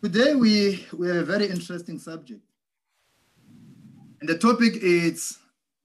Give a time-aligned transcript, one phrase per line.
[0.00, 2.40] Today we, we have a very interesting subject.
[4.20, 5.38] And the topic is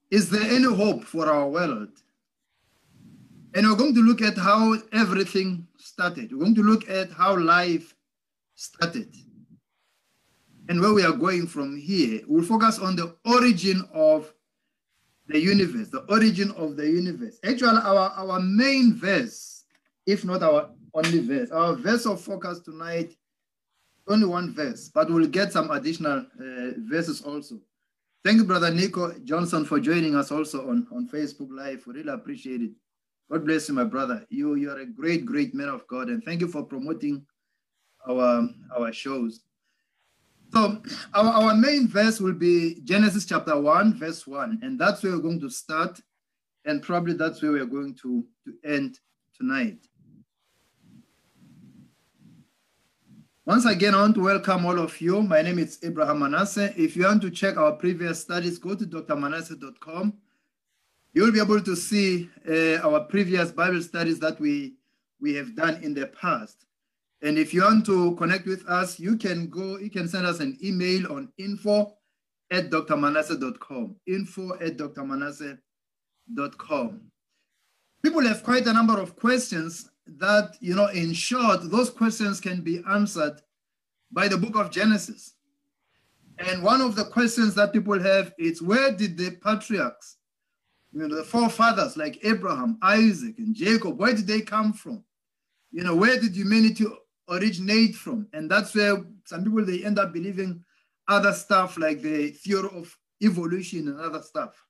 [0.08, 1.88] Is there any hope for our world?
[3.54, 6.32] And we're going to look at how everything started.
[6.32, 7.96] We're going to look at how life
[8.54, 9.12] started
[10.68, 12.20] and where we are going from here.
[12.28, 14.32] We'll focus on the origin of
[15.26, 17.40] the universe, the origin of the universe.
[17.42, 19.64] Actually, our, our main verse,
[20.06, 23.16] if not our only verse, our verse of focus tonight,
[24.06, 27.58] only one verse, but we'll get some additional uh, verses also.
[28.24, 31.86] Thank you, Brother Nico Johnson, for joining us also on, on Facebook Live.
[31.86, 32.70] We really appreciate it.
[33.30, 34.24] God bless you, my brother.
[34.28, 37.24] You, you are a great, great man of God, and thank you for promoting
[38.08, 39.40] our, our shows.
[40.52, 40.82] So
[41.14, 45.18] our, our main verse will be Genesis chapter 1, verse 1, and that's where we're
[45.18, 46.00] going to start,
[46.64, 48.98] and probably that's where we're going to, to end
[49.36, 49.78] tonight.
[53.46, 55.22] Once again, I want to welcome all of you.
[55.22, 56.72] My name is Abraham Manasseh.
[56.80, 60.14] If you want to check our previous studies, go to drmanasseh.com.
[61.12, 64.76] You'll be able to see uh, our previous Bible studies that we,
[65.20, 66.64] we have done in the past.
[67.20, 70.40] And if you want to connect with us, you can go, you can send us
[70.40, 71.92] an email on info
[72.50, 73.96] at drmanasseh.com.
[74.06, 77.00] Info at drmanasseh.com.
[78.02, 82.60] People have quite a number of questions that, you know, in short, those questions can
[82.60, 83.40] be answered
[84.12, 85.34] by the book of Genesis.
[86.38, 90.16] And one of the questions that people have is where did the patriarchs,
[90.92, 95.04] you know, the forefathers like Abraham, Isaac, and Jacob, where did they come from?
[95.70, 96.86] You know, where did humanity
[97.28, 98.28] originate from?
[98.32, 100.64] And that's where some people they end up believing
[101.08, 104.62] other stuff like the theory of evolution and other stuff.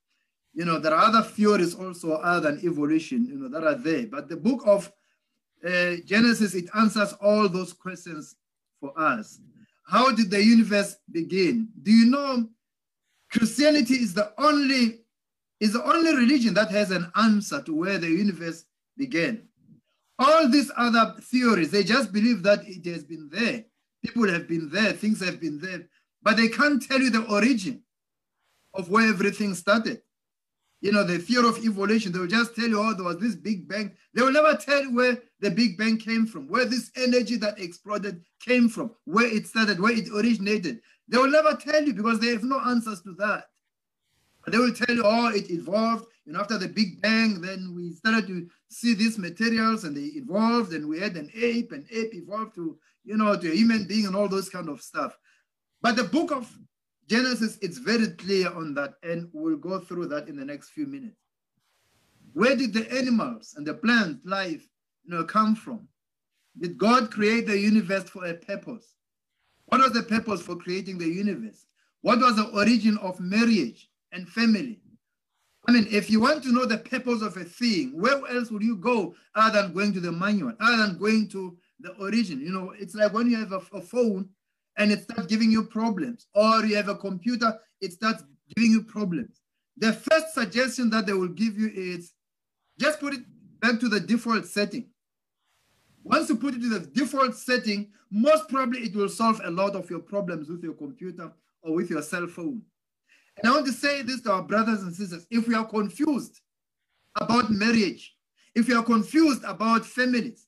[0.52, 4.06] You know, there are other theories also other than evolution, you know, that are there.
[4.06, 4.90] But the book of
[5.64, 8.36] uh, Genesis, it answers all those questions
[8.80, 9.40] for us.
[9.86, 11.68] How did the universe begin?
[11.82, 12.48] Do you know
[13.30, 15.00] Christianity is the only
[15.60, 18.64] is the only religion that has an answer to where the universe
[18.96, 19.42] began.
[20.18, 23.64] All these other theories, they just believe that it has been there.
[24.02, 25.86] People have been there, things have been there,
[26.22, 27.82] but they can't tell you the origin
[28.74, 30.02] of where everything started
[30.84, 32.12] you know, the fear of evolution.
[32.12, 33.90] They will just tell you, oh, there was this big bang.
[34.12, 37.58] They will never tell you where the big bang came from, where this energy that
[37.58, 40.82] exploded came from, where it started, where it originated.
[41.08, 43.46] They will never tell you because they have no answers to that.
[44.44, 46.04] But they will tell you, oh, it evolved.
[46.26, 50.18] You know, after the Big Bang, then we started to see these materials and they
[50.18, 53.86] evolved and we had an ape and ape evolved to, you know, to a human
[53.86, 55.16] being and all those kind of stuff.
[55.80, 56.54] But the book of
[57.08, 60.86] Genesis, it's very clear on that, and we'll go through that in the next few
[60.86, 61.20] minutes.
[62.32, 64.66] Where did the animals and the plant life
[65.04, 65.86] you know, come from?
[66.58, 68.94] Did God create the universe for a purpose?
[69.66, 71.66] What was the purpose for creating the universe?
[72.00, 74.80] What was the origin of marriage and family?
[75.66, 78.62] I mean, if you want to know the purpose of a thing, where else would
[78.62, 82.40] you go other than going to the manual, other than going to the origin?
[82.40, 84.28] You know, it's like when you have a, a phone
[84.76, 86.26] and it starts giving you problems.
[86.34, 88.24] Or you have a computer, it starts
[88.54, 89.40] giving you problems.
[89.76, 92.12] The first suggestion that they will give you is
[92.78, 93.20] just put it
[93.60, 94.88] back to the default setting.
[96.02, 99.74] Once you put it to the default setting, most probably it will solve a lot
[99.74, 101.32] of your problems with your computer
[101.62, 102.62] or with your cell phone.
[103.38, 105.26] And I want to say this to our brothers and sisters.
[105.30, 106.40] If we are confused
[107.16, 108.14] about marriage,
[108.54, 110.46] if you are confused about families,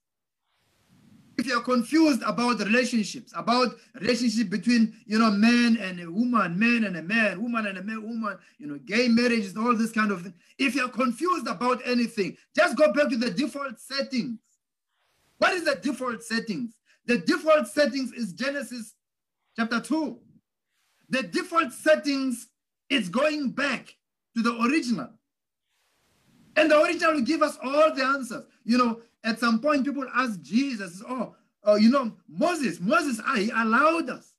[1.38, 6.84] if you're confused about relationships, about relationship between, you know, man and a woman, man
[6.84, 10.10] and a man, woman and a man, woman, you know, gay marriages, all this kind
[10.10, 10.34] of thing.
[10.58, 14.38] If you're confused about anything, just go back to the default settings.
[15.38, 16.74] What is the default settings?
[17.04, 18.94] The default settings is Genesis
[19.56, 20.18] chapter 2.
[21.10, 22.48] The default settings
[22.88, 23.94] is going back
[24.36, 25.10] to the original.
[26.56, 28.44] And the original will give us all the answers.
[28.64, 33.34] You know, at some point, people ask Jesus, oh, oh you know, Moses, Moses, ah,
[33.34, 34.32] he allowed us.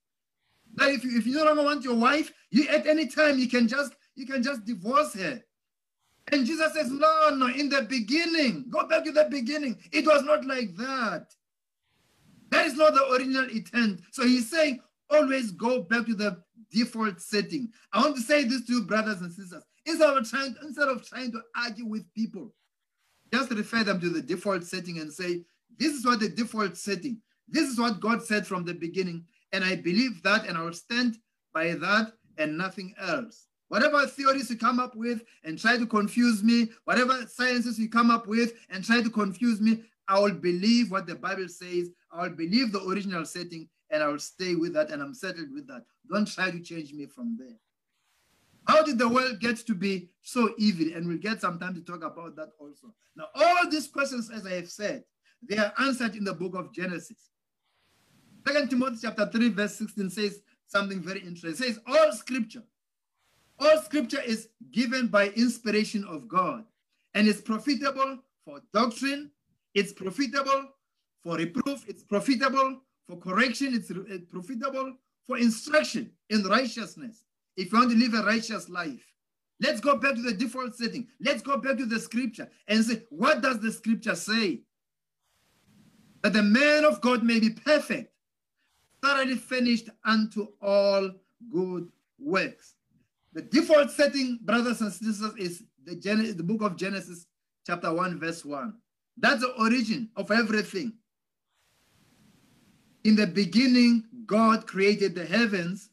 [0.75, 3.49] That if you, if you no longer want your wife, you at any time you
[3.49, 5.41] can just you can just divorce her.
[6.31, 9.77] And Jesus says, no, no, in the beginning, go back to the beginning.
[9.91, 11.27] It was not like that.
[12.49, 14.01] That is not the original intent.
[14.11, 14.79] So he's saying,
[15.09, 16.41] always go back to the
[16.71, 17.69] default setting.
[17.93, 19.63] I want to say this to you, brothers and sisters.
[19.85, 22.53] Instead of trying, instead of trying to argue with people,
[23.33, 25.41] just refer them to the default setting and say,
[25.77, 29.25] this is what the default setting, this is what God said from the beginning.
[29.53, 31.17] And I believe that and I will stand
[31.53, 33.47] by that and nothing else.
[33.69, 38.11] Whatever theories you come up with and try to confuse me, whatever sciences you come
[38.11, 41.89] up with and try to confuse me, I will believe what the Bible says.
[42.11, 45.67] I will believe the original setting and I'll stay with that and I'm settled with
[45.67, 45.83] that.
[46.09, 47.57] Don't try to change me from there.
[48.67, 50.95] How did the world get to be so evil?
[50.95, 52.93] And we'll get some time to talk about that also.
[53.15, 55.05] Now, all these questions, as I have said,
[55.41, 57.29] they are answered in the book of Genesis.
[58.45, 61.51] Second Timothy chapter 3, verse 16 says something very interesting.
[61.51, 62.63] It says, all scripture,
[63.59, 66.65] all scripture is given by inspiration of God
[67.13, 69.31] and is profitable for doctrine,
[69.73, 70.65] it's profitable
[71.23, 73.91] for reproof, it's profitable for correction, it's
[74.29, 74.93] profitable
[75.25, 77.23] for instruction in righteousness.
[77.57, 79.03] If you want to live a righteous life,
[79.59, 81.07] let's go back to the default setting.
[81.19, 84.61] Let's go back to the scripture and say, what does the scripture say?
[86.21, 88.13] That the man of God may be perfect,
[89.01, 91.11] thoroughly finished unto all
[91.51, 91.89] good
[92.19, 92.75] works.
[93.33, 97.25] The default setting, brothers and sisters, is the, Gen the book of Genesis,
[97.65, 98.73] chapter 1, verse 1.
[99.17, 100.93] That's the origin of everything.
[103.03, 105.89] In the beginning, God created the heavens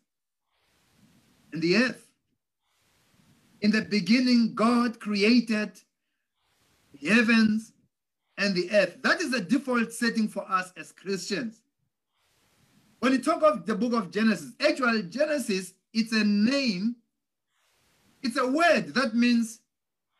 [1.55, 2.11] and the earth.
[3.62, 5.81] In the beginning, God created
[6.93, 7.73] the heavens
[8.37, 8.99] and the earth.
[9.03, 11.62] That is the default setting for us as Christians.
[12.99, 16.97] When you talk of the book of Genesis, actually, Genesis, it's a name,
[18.23, 19.61] it's a word that means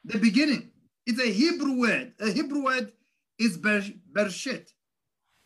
[0.05, 0.71] the beginning.
[1.07, 2.13] It's a Hebrew word.
[2.21, 2.93] A Hebrew word
[3.39, 4.69] is Bershit.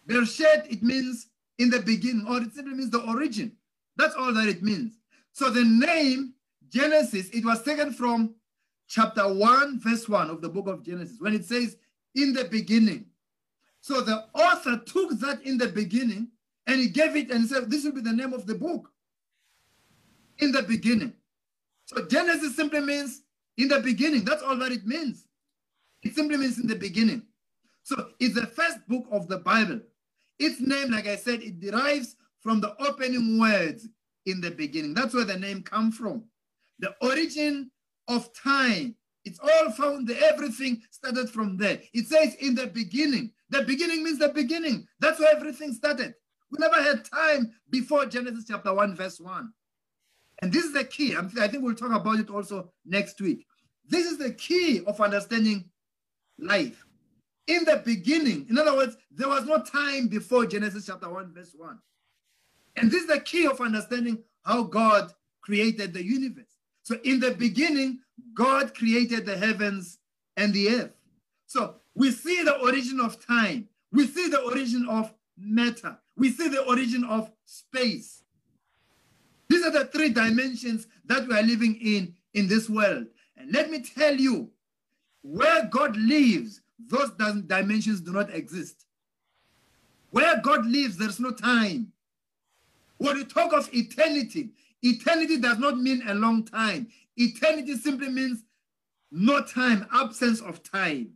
[0.06, 3.52] Bershit, it means in the beginning, or it simply means the origin.
[3.96, 4.97] That's all that it means.
[5.32, 6.34] So the name
[6.68, 8.34] Genesis, it was taken from
[8.88, 11.76] chapter 1, verse 1 of the book of Genesis, when it says,
[12.14, 13.06] in the beginning.
[13.80, 16.28] So the author took that in the beginning
[16.66, 18.90] and he gave it and said, this will be the name of the book.
[20.38, 21.14] In the beginning.
[21.86, 23.22] So Genesis simply means
[23.56, 24.24] in the beginning.
[24.24, 25.24] That's all that it means.
[26.02, 27.22] It simply means in the beginning.
[27.82, 29.80] So it's the first book of the Bible.
[30.38, 33.88] Its name, like I said, it derives from the opening words
[34.26, 34.94] in the beginning.
[34.94, 36.24] That's where the name comes from.
[36.78, 37.70] The origin
[38.08, 38.94] of time.
[39.24, 40.10] It's all found.
[40.10, 41.80] Everything started from there.
[41.92, 43.32] It says in the beginning.
[43.50, 44.86] The beginning means the beginning.
[45.00, 46.14] That's where everything started.
[46.50, 49.52] We never had time before Genesis chapter 1, verse 1.
[50.40, 51.16] And this is the key.
[51.16, 53.44] I think we'll talk about it also next week.
[53.86, 55.68] This is the key of understanding
[56.38, 56.84] life.
[57.48, 61.54] In the beginning, in other words, there was no time before Genesis chapter 1, verse
[61.56, 61.78] 1.
[62.80, 66.44] And this is the key of understanding how God created the universe.
[66.82, 68.00] So in the beginning,
[68.34, 69.98] God created the heavens
[70.36, 70.92] and the earth.
[71.46, 73.68] So we see the origin of time.
[73.92, 75.98] We see the origin of matter.
[76.16, 78.22] We see the origin of space.
[79.48, 83.06] These are the three dimensions that we are living in in this world.
[83.36, 84.50] And let me tell you,
[85.22, 88.86] where God lives, those dimensions do not exist.
[90.10, 91.92] Where God lives, there's no time.
[92.98, 94.50] When you talk of eternity,
[94.82, 96.88] eternity does not mean a long time.
[97.16, 98.44] Eternity simply means
[99.10, 101.12] no time, absence of time.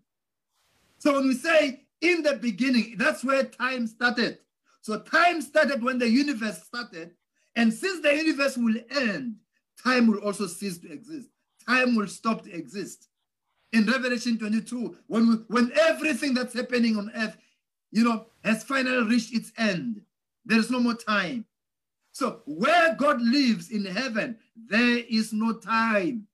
[0.99, 4.39] So when we say in the beginning, that's where time started.
[4.81, 7.13] So time started when the universe started.
[7.55, 9.37] And since the universe will end,
[9.83, 11.29] time will also cease to exist.
[11.69, 13.09] Time will stop to exist.
[13.73, 17.37] In Revelation 22, when, we, when everything that's happening on earth,
[17.91, 20.03] you know, has finally reached its end,
[20.45, 21.45] there is no more time.
[22.13, 26.27] So where God lives in heaven, there is no time.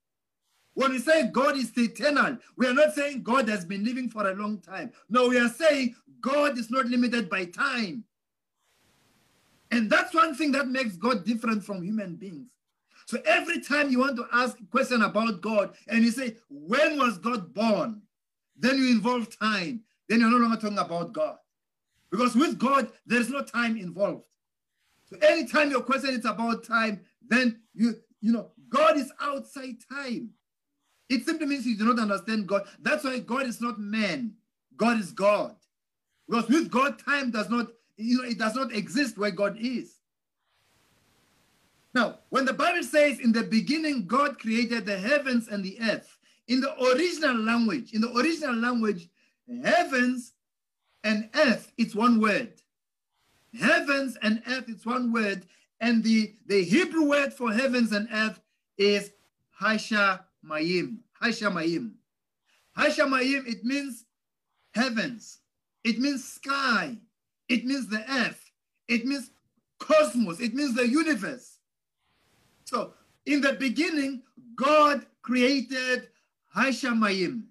[0.73, 4.29] When we say God is eternal, we are not saying God has been living for
[4.29, 4.91] a long time.
[5.09, 8.03] No, we are saying God is not limited by time.
[9.71, 12.47] And that's one thing that makes God different from human beings.
[13.05, 16.97] So every time you want to ask a question about God and you say, when
[16.97, 18.01] was God born?
[18.57, 19.81] Then you involve time.
[20.07, 21.37] Then you're no longer talking about God.
[22.11, 24.23] Because with God, there's no time involved.
[25.11, 30.31] So anytime your question is about time, then you, you know, God is outside time.
[31.09, 32.67] It simply means you do not understand God.
[32.81, 34.33] That's why God is not man.
[34.77, 35.55] God is God.
[36.27, 39.95] Because with God, time does not, you know, it does not exist where God is.
[41.95, 46.17] Now, when the Bible says in the beginning, God created the heavens and the earth,
[46.47, 49.09] in the original language, in the original language,
[49.63, 50.33] heavens
[51.03, 52.53] and earth, it's one word.
[53.57, 55.45] Heavens and earth, it's one word,
[55.79, 58.39] and the, the Hebrew word for heavens and earth
[58.77, 59.11] is
[59.51, 60.97] Hasha Mayim.
[61.13, 61.91] Hasha Mayim.
[62.75, 64.05] Hasha Mayim, it means
[64.73, 65.39] heavens.
[65.83, 66.97] It means sky.
[67.47, 68.51] It means the earth.
[68.87, 69.31] It means
[69.79, 70.39] cosmos.
[70.39, 71.57] It means the universe.
[72.65, 72.93] So
[73.25, 74.23] in the beginning,
[74.55, 76.09] God created
[76.55, 77.43] Hashamayim.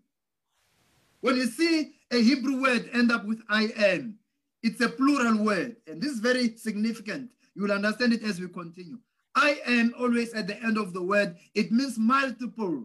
[1.20, 4.16] When you see a Hebrew word end up with I-N,
[4.62, 7.30] it's a plural word, and this is very significant.
[7.54, 8.98] You will understand it as we continue.
[9.34, 11.36] I am always at the end of the word.
[11.54, 12.84] It means multiple.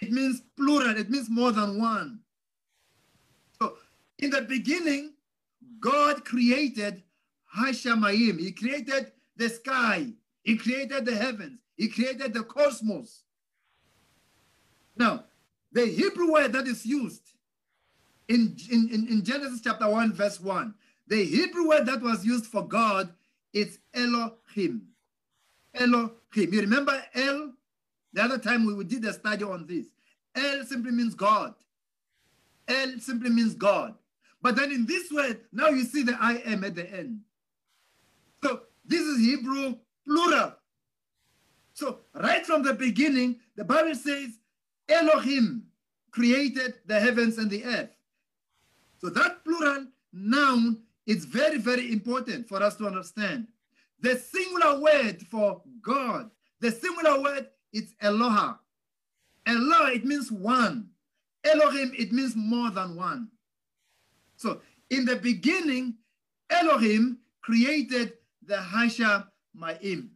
[0.00, 0.96] It means plural.
[0.96, 2.20] It means more than one.
[3.60, 3.76] So
[4.18, 5.12] in the beginning,
[5.80, 7.02] God created
[7.56, 8.40] Hashamayim.
[8.40, 10.06] He created the sky.
[10.42, 11.58] He created the heavens.
[11.76, 13.24] He created the cosmos.
[14.96, 15.24] Now,
[15.72, 17.33] the Hebrew word that is used
[18.28, 20.74] in, in, in Genesis chapter 1, verse 1,
[21.06, 23.12] the Hebrew word that was used for God
[23.52, 24.88] is Elohim.
[25.74, 26.12] Elohim.
[26.34, 27.52] You remember El?
[28.12, 29.86] The other time we did a study on this.
[30.34, 31.54] El simply means God.
[32.66, 33.94] El simply means God.
[34.40, 37.20] But then in this word, now you see the I am at the end.
[38.42, 39.76] So this is Hebrew
[40.06, 40.54] plural.
[41.72, 44.38] So right from the beginning, the Bible says
[44.88, 45.64] Elohim
[46.10, 47.93] created the heavens and the earth.
[49.04, 53.46] So that plural noun is very, very important for us to understand.
[54.00, 56.30] The singular word for God,
[56.60, 58.58] the singular word is Eloha.
[59.46, 60.88] Eloha, it means one.
[61.44, 63.28] Elohim, it means more than one.
[64.36, 65.96] So in the beginning,
[66.48, 68.14] Elohim created
[68.46, 70.08] the Hasha Ma'im.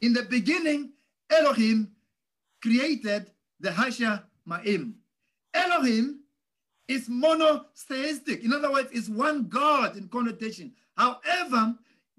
[0.00, 0.90] In the beginning,
[1.30, 1.92] Elohim
[2.60, 3.30] created
[3.60, 4.94] the Hasha Ma'im.
[5.54, 6.23] Elohim
[6.88, 8.44] is monotheistic.
[8.44, 10.72] In other words, it's one God in connotation.
[10.96, 11.74] However,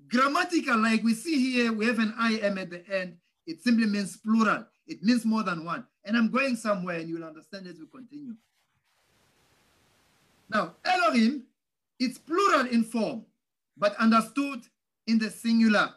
[0.07, 3.17] grammatical, like we see here, we have an I am at the end.
[3.45, 4.65] It simply means plural.
[4.87, 5.85] It means more than one.
[6.03, 8.35] And I'm going somewhere and you'll understand as we continue.
[10.49, 11.43] Now, Elohim,
[11.99, 13.25] it's plural in form,
[13.77, 14.61] but understood
[15.07, 15.93] in the singular.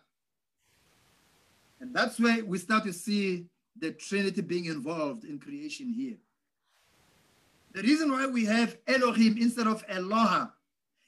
[1.80, 3.46] And that's where we start to see
[3.78, 6.16] the Trinity being involved in creation here.
[7.78, 10.50] The reason why we have Elohim instead of Eloha,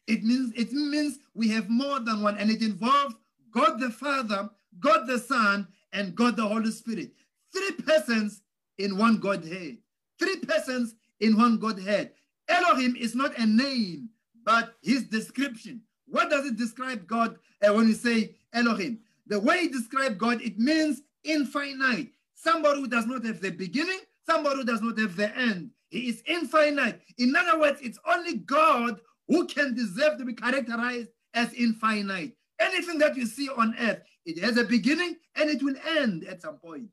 [0.07, 3.17] it means it means we have more than one, and it involves
[3.51, 4.49] God the Father,
[4.79, 7.11] God the Son, and God the Holy Spirit.
[7.53, 8.43] Three persons
[8.79, 9.79] in one Godhead.
[10.21, 12.13] Three persons in one Godhead.
[12.49, 14.09] Elohim is not a name,
[14.45, 15.83] but his description.
[16.07, 17.37] What does it describe God
[17.67, 19.01] uh, when you say Elohim?
[19.27, 22.13] The way it describes God, it means infinite.
[22.37, 25.73] Somebody who does not have the beginning, somebody who does not have the end.
[25.91, 27.03] He is infinite.
[27.19, 32.37] In other words, it's only God who can deserve to be characterized as infinite.
[32.59, 36.43] Anything that you see on earth, it has a beginning and it will end at
[36.43, 36.89] some point.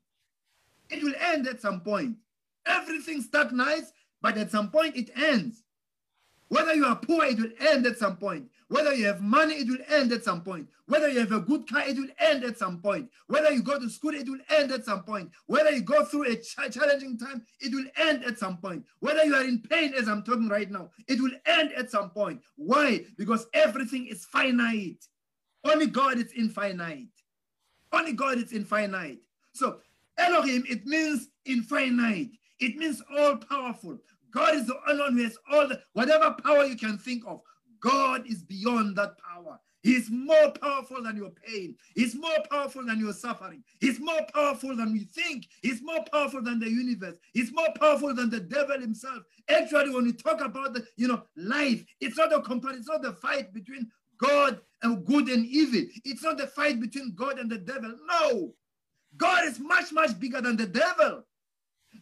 [0.90, 2.16] It will end at some point.
[2.66, 5.62] Everything starts nice, but at some point it ends.
[6.48, 8.48] Whether you are poor, it will end at some point.
[8.68, 10.68] Whether you have money, it will end at some point.
[10.86, 13.10] Whether you have a good car, it will end at some point.
[13.26, 15.30] Whether you go to school, it will end at some point.
[15.46, 18.84] Whether you go through a ch challenging time, it will end at some point.
[19.00, 22.10] Whether you are in pain, as I'm talking right now, it will end at some
[22.10, 22.42] point.
[22.56, 23.04] Why?
[23.16, 25.04] Because everything is finite.
[25.64, 27.08] Only God is infinite.
[27.92, 29.18] Only God is infinite.
[29.54, 29.78] So
[30.18, 32.30] Elohim, it means infinite.
[32.60, 33.98] It means all powerful.
[34.30, 37.40] God is the only one who has all the, whatever power you can think of.
[37.80, 39.58] God is beyond that power.
[39.82, 41.76] He's more powerful than your pain.
[41.94, 43.62] He's more powerful than your suffering.
[43.80, 45.46] He's more powerful than we think.
[45.62, 47.16] He's more powerful than the universe.
[47.32, 49.22] He's more powerful than the devil himself.
[49.48, 53.02] Actually, when we talk about the, you know, life, it's not a comparison, it's not
[53.02, 55.88] the fight between God and good and evil.
[56.04, 57.94] It's not the fight between God and the devil.
[58.06, 58.54] No.
[59.16, 61.24] God is much, much bigger than the devil.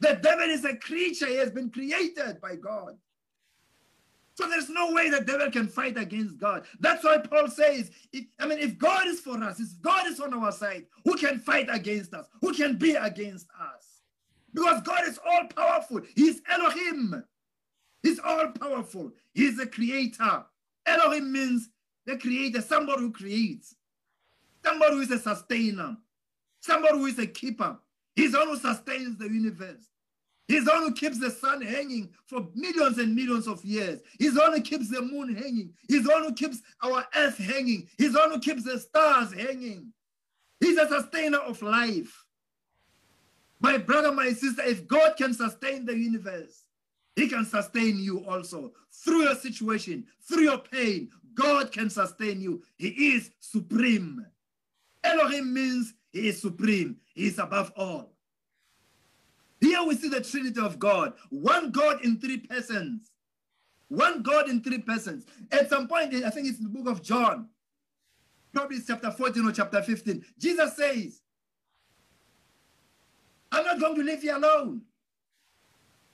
[0.01, 2.97] The devil is a creature, he has been created by God.
[4.37, 6.67] So there's no way the devil can fight against God.
[6.79, 10.21] That's why Paul says, if, I mean, if God is for us, if God is
[10.21, 12.27] on our side, who can fight against us?
[12.43, 14.03] Who can be against us?
[14.53, 16.03] Because God is all powerful.
[16.15, 17.25] He's Elohim.
[18.03, 19.11] He's all powerful.
[19.33, 20.45] He's the creator.
[20.85, 21.71] Elohim means
[22.05, 23.75] the creator, somebody who creates,
[24.63, 25.97] somebody who is a sustainer,
[26.61, 27.79] somebody who is a keeper.
[28.15, 29.89] He's the one who sustains the universe.
[30.49, 34.01] He's the one who keeps the sun hanging for millions and millions of years.
[34.19, 35.73] He's the one who keeps the moon hanging.
[35.89, 37.89] He's the one who keeps our earth hanging.
[37.99, 39.93] He's the one who keeps the stars hanging.
[40.61, 42.25] He's a sustainer of life.
[43.61, 46.65] My brother, my sister, if God can sustain the universe,
[47.17, 51.11] he can sustain you also through your situation, through your pain.
[51.35, 52.63] God can sustain you.
[52.77, 54.25] He is supreme.
[55.03, 56.97] Elohim means he is supreme.
[57.15, 58.16] He is above all.
[59.61, 61.15] Here we see the Trinity of God.
[61.31, 63.11] One God in three persons.
[63.89, 65.25] One God in three persons.
[65.53, 67.49] At some point, I think it's in the book of John,
[68.53, 70.25] probably chapter 14 or chapter 15.
[70.39, 71.21] Jesus says,
[73.53, 74.83] I'm not going to live here alone.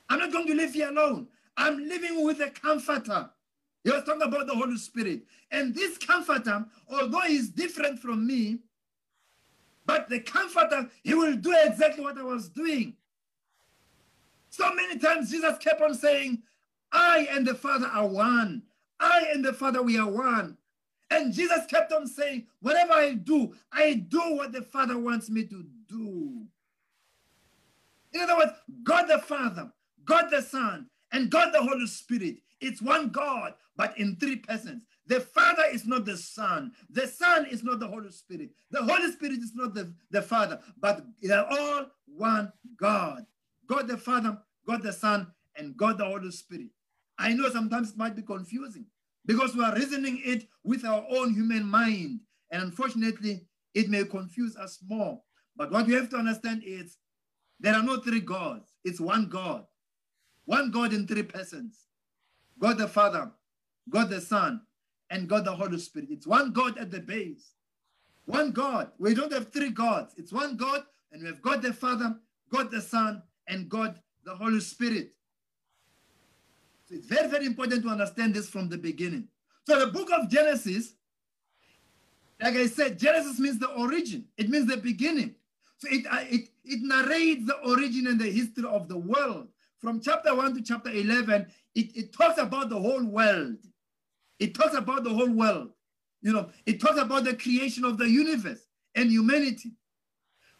[0.09, 1.27] I'm not going to live here alone.
[1.57, 3.29] I'm living with a comforter.
[3.83, 5.23] He was talking about the Holy Spirit.
[5.51, 8.59] And this comforter, although he's different from me,
[9.85, 12.95] but the comforter, he will do exactly what I was doing.
[14.53, 16.43] So many times Jesus kept on saying,
[16.91, 18.61] I and the Father are one.
[18.99, 20.57] I and the Father, we are one.
[21.09, 25.45] And Jesus kept on saying, whatever I do, I do what the Father wants me
[25.45, 26.45] to do.
[28.13, 28.51] In other words,
[28.83, 29.71] God the Father,
[30.05, 32.35] God the Son, and God the Holy Spirit.
[32.61, 34.83] It's one God, but in three persons.
[35.07, 36.73] The Father is not the Son.
[36.91, 38.51] The Son is not the Holy Spirit.
[38.69, 43.25] The Holy Spirit is not the, the Father, but they're all one God.
[43.67, 46.69] God the Father, God the Son, and God the Holy Spirit.
[47.17, 48.85] I know sometimes it might be confusing
[49.25, 52.21] because we are reasoning it with our own human mind.
[52.51, 55.21] And unfortunately, it may confuse us more.
[55.55, 56.97] But what we have to understand is
[57.59, 59.65] there are no three gods, it's one God.
[60.45, 61.87] One God in three persons
[62.59, 63.31] God the Father,
[63.89, 64.61] God the Son,
[65.09, 66.09] and God the Holy Spirit.
[66.11, 67.53] It's one God at the base.
[68.25, 68.91] One God.
[68.99, 70.13] We don't have three gods.
[70.17, 72.15] It's one God, and we have God the Father,
[72.49, 75.13] God the Son, and God the Holy Spirit.
[76.85, 79.27] So it's very, very important to understand this from the beginning.
[79.67, 80.93] So the book of Genesis,
[82.41, 84.25] like I said, Genesis means the origin.
[84.37, 85.35] It means the beginning.
[85.77, 89.47] So it, uh, it, it narrates the origin and the history of the world
[89.83, 91.45] from chapter 1 to chapter 11,
[91.75, 93.57] it, it talks about the whole world.
[94.39, 95.71] It talks about the whole world.
[96.21, 99.73] You know, it talks about the creation of the universe and humanity.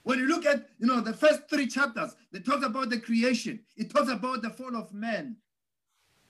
[0.04, 3.62] When you look at, you know, the first three chapters, they talk about the creation.
[3.78, 5.38] It talks about the fall of man,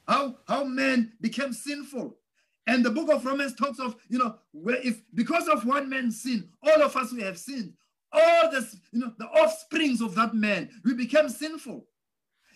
[0.07, 2.17] how, how man became sinful.
[2.65, 6.21] And the book of Romans talks of, you know, where if because of one man's
[6.21, 7.73] sin, all of us we have sinned.
[8.11, 11.85] All this, you know, the offsprings of that man, we became sinful.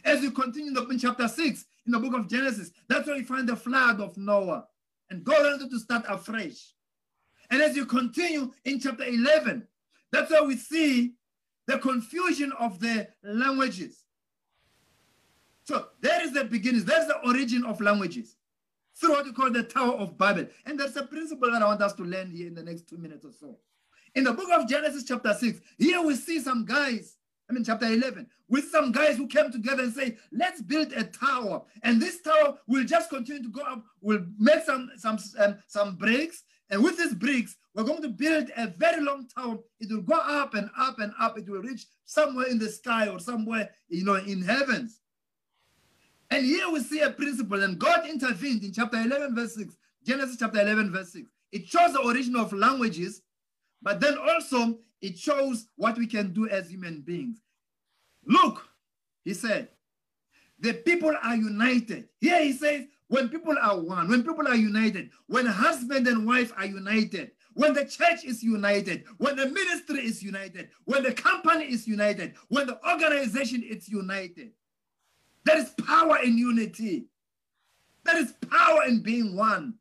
[0.05, 3.49] As you continue in chapter 6 in the book of Genesis, that's where you find
[3.49, 4.65] the flood of Noah.
[5.09, 6.73] And God wanted to start afresh.
[7.49, 9.67] And as you continue in chapter 11,
[10.11, 11.13] that's where we see
[11.65, 14.03] the confusion of the languages.
[15.63, 18.37] So there is the beginning, there's the origin of languages
[18.99, 20.47] through what we call the Tower of Babel.
[20.65, 22.97] And that's a principle that I want us to learn here in the next two
[22.97, 23.57] minutes or so.
[24.15, 27.17] In the book of Genesis, chapter 6, here we see some guys
[27.49, 31.05] I mean, chapter 11, with some guys who came together and say, let's build a
[31.05, 31.61] tower.
[31.81, 33.85] And this tower will just continue to go up.
[34.01, 36.43] We'll make some, some, um, some bricks.
[36.69, 39.59] And with these bricks, we're going to build a very long tower.
[39.79, 41.37] It will go up and up and up.
[41.37, 44.99] It will reach somewhere in the sky or somewhere, you know, in heavens.
[46.29, 50.35] And here we see a principle, and God intervened in chapter 11, verse 6, Genesis
[50.37, 51.29] chapter 11, verse 6.
[51.53, 53.21] It shows the origin of languages,
[53.81, 57.37] but then also it shows what we can do as human beings.
[58.25, 58.67] Look,
[59.23, 59.69] he said,
[60.59, 62.09] the people are united.
[62.19, 66.51] Here he says, when people are one, when people are united, when husband and wife
[66.57, 71.65] are united, when the church is united, when the ministry is united, when the company
[71.65, 74.51] is united, when the organization is united,
[75.43, 77.07] there is power in unity.
[78.03, 79.75] There is power in being one.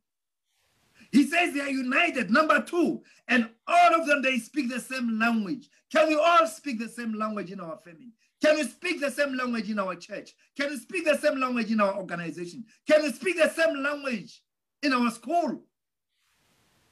[1.13, 2.31] He says they are united.
[2.31, 5.69] Number two, and all of them, they speak the same language.
[5.93, 8.13] Can we all speak the same language in our family?
[8.43, 10.35] Can we speak the same language in our church?
[10.59, 12.65] Can we speak the same language in our organization?
[12.89, 14.43] Can we speak the same language
[14.83, 15.63] in our school?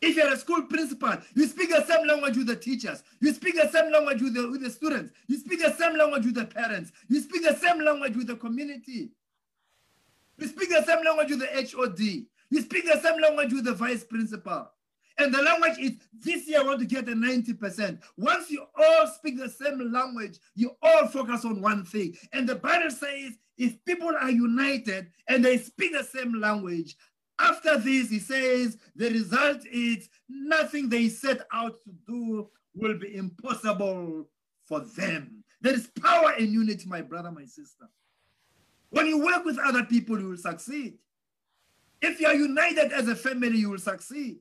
[0.00, 3.02] If you're a school principal, you speak the same language with the teachers.
[3.20, 5.12] You speak the same language with the, with the students.
[5.28, 6.92] You speak the same language with the parents.
[7.08, 9.10] You speak the same language with the community.
[10.38, 12.26] You speak the same language with the HOD.
[12.50, 14.70] You speak the same language with the vice principal.
[15.18, 18.00] And the language is this year I want to get a 90%.
[18.16, 22.16] Once you all speak the same language, you all focus on one thing.
[22.32, 26.96] And the Bible says if people are united and they speak the same language,
[27.38, 33.16] after this, he says the result is nothing they set out to do will be
[33.16, 34.28] impossible
[34.66, 35.44] for them.
[35.60, 37.88] There is power in unity, my brother, my sister.
[38.90, 40.98] When you work with other people, you will succeed.
[42.02, 44.38] If you are united as a family, you will succeed.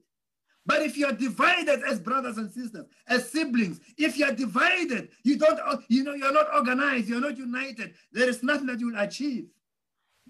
[0.66, 5.10] But if you are divided as brothers and sisters, as siblings, if you are divided,
[5.24, 8.92] you don't, you know, you're not organized, you're not united, there is nothing that you
[8.92, 9.48] will achieve.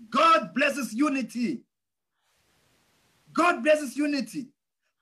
[0.09, 1.61] God blesses unity.
[3.31, 4.47] God blesses unity.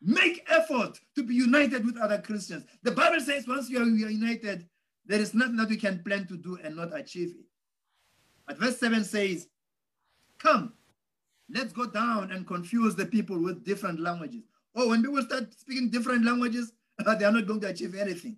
[0.01, 2.65] Make effort to be united with other Christians.
[2.83, 4.67] The Bible says once you are united,
[5.05, 7.45] there is nothing that we can plan to do and not achieve it.
[8.47, 9.47] But verse 7 says,
[10.39, 10.73] Come,
[11.53, 14.43] Let's go down and confuse the people with different languages.
[14.75, 16.71] Oh, when people start speaking different languages,
[17.05, 18.37] they are not going to achieve anything.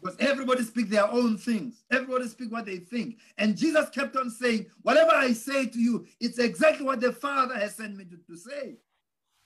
[0.00, 1.82] Because everybody speak their own things.
[1.90, 3.18] Everybody speak what they think.
[3.36, 7.58] And Jesus kept on saying, whatever I say to you, it's exactly what the Father
[7.58, 8.76] has sent me to, to say.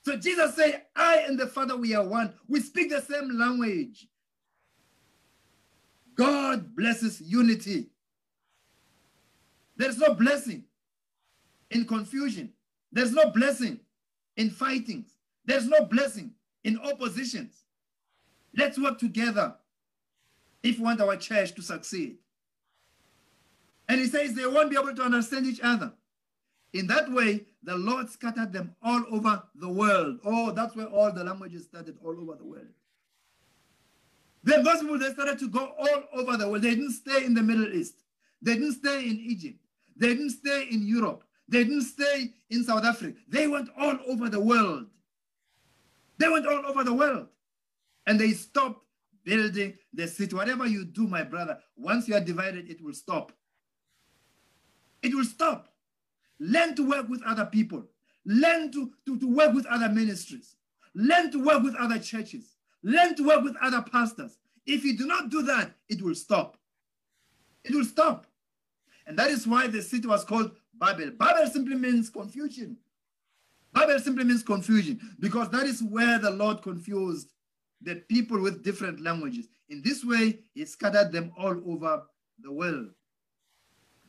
[0.05, 2.33] So Jesus said, I and the Father, we are one.
[2.47, 4.07] We speak the same language.
[6.15, 7.87] God blesses unity.
[9.75, 10.65] There's no blessing
[11.71, 12.53] in confusion.
[12.91, 13.79] There's no blessing
[14.37, 15.12] in fightings.
[15.45, 16.31] There's no blessing
[16.63, 17.63] in oppositions.
[18.55, 19.55] Let's work together
[20.61, 22.17] if we want our church to succeed.
[23.89, 25.93] And he says they won't be able to understand each other.
[26.71, 30.19] In that way, the Lord scattered them all over the world.
[30.25, 32.67] Oh, that's where all the languages started all over the world.
[34.43, 36.63] Then those people, they started to go all over the world.
[36.63, 37.95] They didn't stay in the Middle East.
[38.41, 39.59] They didn't stay in Egypt.
[39.95, 41.23] They didn't stay in Europe.
[41.47, 43.17] They didn't stay in South Africa.
[43.27, 44.87] They went all over the world.
[46.23, 47.27] They went all over the world.
[48.07, 48.85] And they stopped
[49.25, 50.33] building the city.
[50.33, 53.33] Whatever you do, my brother, once you are divided, it will stop.
[55.01, 55.67] It will stop.
[56.39, 57.83] Learn to work with other people.
[58.25, 60.55] Learn to, to, to work with other ministries.
[60.95, 62.55] Learn to work with other churches.
[62.83, 64.37] Learn to work with other pastors.
[64.65, 66.55] If you do not do that, it will stop.
[67.65, 68.27] It will stop.
[69.05, 71.11] And that is why the city was called Babel.
[71.11, 72.77] Babel simply means confusion.
[73.73, 77.29] Babel simply means confusion because that is where the Lord confused
[77.81, 79.47] the people with different languages.
[79.69, 82.03] In this way, he scattered them all over
[82.39, 82.89] the world.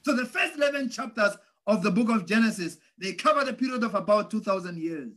[0.02, 3.94] So the first 11 chapters of the book of Genesis, they cover the period of
[3.94, 5.12] about 2,000 years.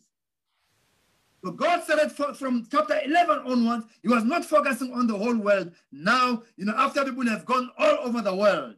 [1.44, 5.72] So God started from chapter 11 onwards, he was not focusing on the whole world.
[5.92, 8.76] Now, you know, after people have gone all over the world.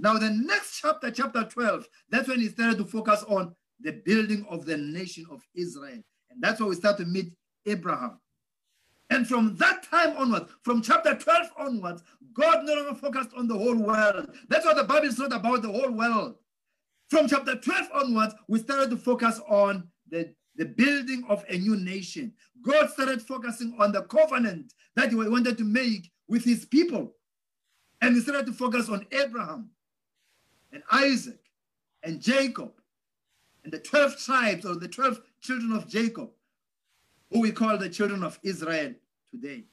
[0.00, 4.46] Now, the next chapter, chapter 12, that's when he started to focus on the building
[4.50, 6.02] of the nation of Israel.
[6.30, 7.32] And that's where we start to meet
[7.66, 8.20] Abraham.
[9.10, 12.02] And from that time onwards, from chapter 12 onwards,
[12.34, 14.30] God no longer focused on the whole world.
[14.48, 16.36] That's what the Bible is not about the whole world.
[17.08, 21.76] From chapter 12 onwards, we started to focus on the, the building of a new
[21.76, 22.34] nation.
[22.62, 27.14] God started focusing on the covenant that he wanted to make with his people.
[28.02, 29.70] And he started to focus on Abraham
[30.70, 31.40] and Isaac
[32.02, 32.72] and Jacob
[33.68, 36.30] and the 12 tribes or the 12 children of Jacob
[37.30, 38.94] who we call the children of Israel
[39.30, 39.64] today.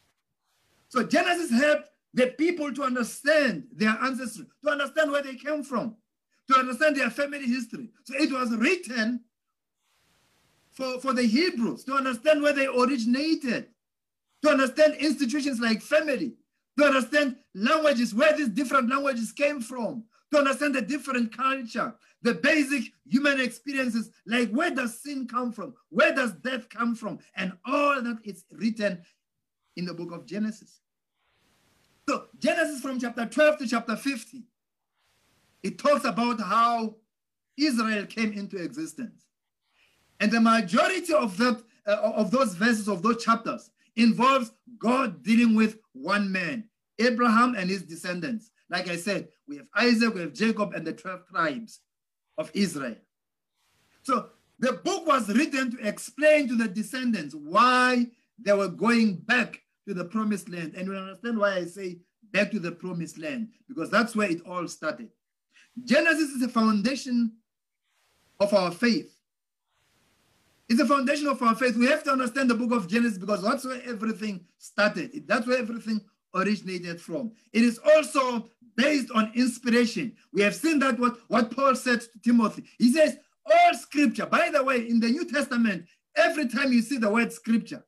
[0.89, 5.95] So Genesis helped the people to understand their ancestry, to understand where they came from,
[6.51, 7.89] to understand their family history.
[8.03, 9.21] So it was written
[10.73, 13.67] for, for the Hebrews to understand where they originated,
[14.41, 16.33] to understand institutions like family,
[16.77, 20.03] to understand languages, where these different languages came from,
[20.35, 25.73] to understand the different culture, the basic human experiences, like where does sin come from?
[25.89, 27.19] Where does death come from?
[27.35, 29.01] And all that is written
[29.75, 30.79] in the book of Genesis.
[32.07, 34.43] So Genesis from chapter 12 to chapter 50,
[35.63, 36.95] it talks about how
[37.57, 39.25] Israel came into existence.
[40.19, 45.55] And the majority of that uh, of those verses of those chapters involves God dealing
[45.55, 46.67] with one man,
[46.99, 48.49] Abraham and his descendants.
[48.69, 51.81] Like I said, we have Isaac, we have Jacob, and the 12 tribes
[52.37, 52.95] of Israel.
[54.03, 58.07] So the book was written to explain to the descendants why
[58.39, 60.73] they were going back to the promised land.
[60.75, 61.99] And you understand why I say
[62.31, 65.09] back to the promised land, because that's where it all started.
[65.83, 67.33] Genesis is the foundation
[68.39, 69.11] of our faith.
[70.67, 71.75] It's the foundation of our faith.
[71.75, 75.27] We have to understand the book of Genesis because that's where everything started.
[75.27, 76.01] That's where everything
[76.33, 77.31] originated from.
[77.53, 80.15] It is also based on inspiration.
[80.33, 82.65] We have seen that what, what Paul said to Timothy.
[82.77, 85.85] He says, all scripture, by the way, in the New Testament,
[86.15, 87.85] every time you see the word scripture,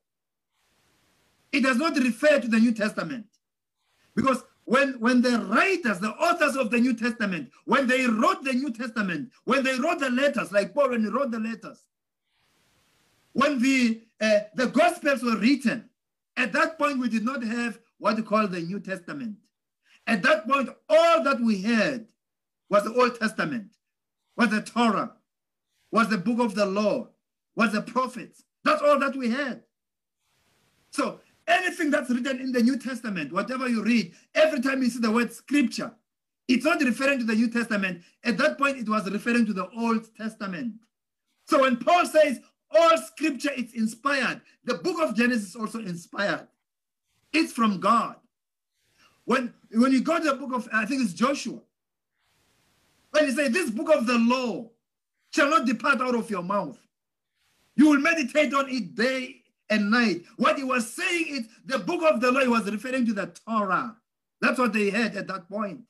[1.52, 3.26] it does not refer to the New Testament.
[4.14, 8.52] Because when, when the writers, the authors of the New Testament, when they wrote the
[8.52, 11.84] New Testament, when they wrote the letters, like Paul, when he wrote the letters,
[13.32, 15.88] when the, uh, the Gospels were written,
[16.36, 19.36] at that point we did not have what you call the New Testament.
[20.08, 22.06] At that point, all that we had
[22.70, 23.76] was the Old Testament,
[24.36, 25.12] was the Torah,
[25.92, 27.08] was the book of the law,
[27.54, 28.42] was the prophets.
[28.64, 29.62] That's all that we had.
[30.90, 34.98] So anything that's written in the New Testament, whatever you read, every time you see
[34.98, 35.92] the word scripture,
[36.48, 38.02] it's not referring to the New Testament.
[38.24, 40.72] At that point, it was referring to the Old Testament.
[41.46, 42.40] So when Paul says
[42.70, 46.48] all scripture is inspired, the book of Genesis is also inspired.
[47.34, 48.16] It's from God.
[49.28, 51.58] When, when you go to the book of, I think it's Joshua,
[53.10, 54.70] when he says, This book of the law
[55.28, 56.78] shall not depart out of your mouth.
[57.76, 60.22] You will meditate on it day and night.
[60.38, 63.26] What he was saying is the book of the law, he was referring to the
[63.46, 63.98] Torah.
[64.40, 65.82] That's what they had at that point.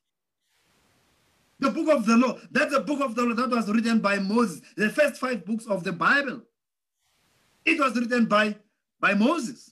[1.61, 4.19] The book of the law, that's the book of the law that was written by
[4.19, 6.43] Moses, the first five books of the Bible.
[7.65, 8.57] It was written by,
[8.99, 9.71] by Moses.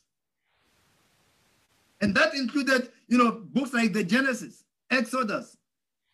[2.01, 5.57] And that included, you know, books like the Genesis, Exodus,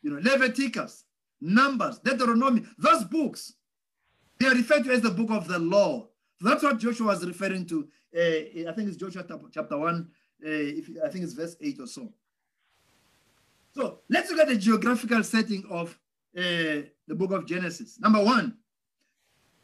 [0.02, 1.04] you know, Leviticus,
[1.40, 3.54] Numbers, Deuteronomy, those books,
[4.38, 6.08] they are referred to as the book of the law.
[6.40, 7.88] That's what Joshua was referring to.
[8.14, 10.08] Uh, I think it's Joshua chapter 1,
[10.44, 12.12] uh, if, I think it's verse 8 or so.
[13.74, 15.98] So let's look at the geographical setting of
[16.36, 17.98] uh, the book of Genesis.
[18.00, 18.56] Number one,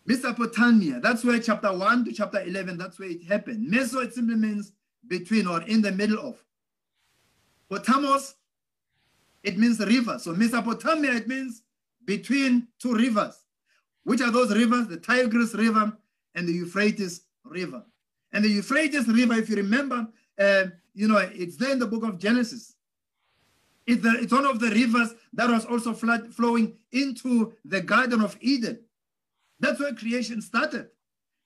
[0.06, 1.00] Mesopotamia.
[1.00, 3.70] That's where chapter 1 to chapter 11, that's where it happened.
[3.70, 4.72] Meso, it simply means
[5.06, 6.42] between or in the middle of.
[7.70, 8.34] Potamos,
[9.42, 10.18] it means river.
[10.18, 11.62] So Mesopotamia, it means
[12.04, 13.44] between two rivers.
[14.04, 14.88] Which are those rivers?
[14.88, 15.92] The Tigris River
[16.34, 17.84] and the Euphrates River.
[18.32, 22.04] And the Euphrates River, if you remember, uh, you know, it's there in the book
[22.04, 22.74] of Genesis.
[23.86, 28.20] It's, the, it's one of the rivers that was also flood, flowing into the Garden
[28.20, 28.80] of Eden.
[29.60, 30.88] That's where creation started.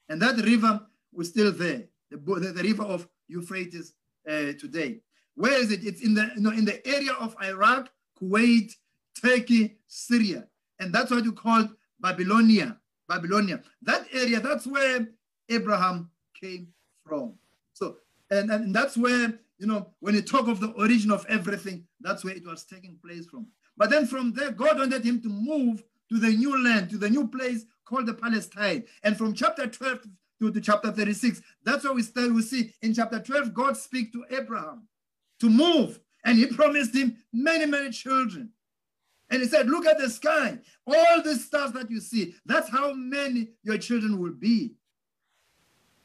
[0.09, 0.81] And that river
[1.13, 3.95] was still there, the, the, the river of Euphrates
[4.29, 5.01] uh, today.
[5.35, 5.85] Where is it?
[5.85, 7.90] It's in the, you know, in the area of Iraq,
[8.21, 8.75] Kuwait,
[9.21, 10.47] Turkey, Syria.
[10.79, 11.68] And that's what you call
[12.01, 12.79] Babylonia.
[13.09, 13.62] Babylonia.
[13.83, 15.09] That area, that's where
[15.49, 16.68] Abraham came
[17.07, 17.35] from.
[17.73, 17.97] So,
[18.31, 22.25] and, and that's where, you know, when you talk of the origin of everything, that's
[22.25, 23.47] where it was taking place from.
[23.77, 27.11] But then from there, God wanted him to move to the new land, to the
[27.11, 28.85] new place called the Palestine.
[29.03, 30.01] And from chapter 12
[30.40, 34.12] to, to chapter 36, that's what we start, we see in chapter 12, God speak
[34.12, 34.88] to Abraham
[35.42, 36.00] to move.
[36.24, 38.50] And he promised him many, many children.
[39.28, 40.59] And he said, look at the sky.
[40.87, 44.74] All the stars that you see, that's how many your children will be.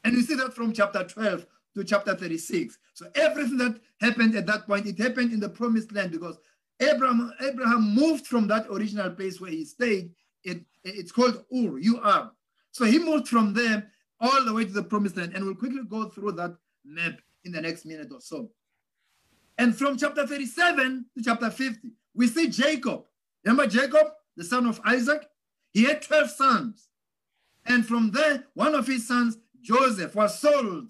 [0.02, 1.46] And you see that from chapter 12
[1.76, 2.78] to chapter 36.
[2.94, 6.38] So everything that happened at that point, it happened in the promised land because
[6.80, 10.10] Abraham, Abraham moved from that original place where he stayed.
[10.42, 12.32] It, it's called Ur, U-R.
[12.72, 15.34] So he moved from there all the way to the promised land.
[15.34, 18.50] And we'll quickly go through that map in the next minute or so.
[19.58, 23.04] And from chapter 37 to chapter 50, we see Jacob.
[23.44, 25.26] Remember Jacob, the son of Isaac?
[25.72, 26.88] He had 12 sons.
[27.66, 30.88] And from there, one of his sons, Joseph, was sold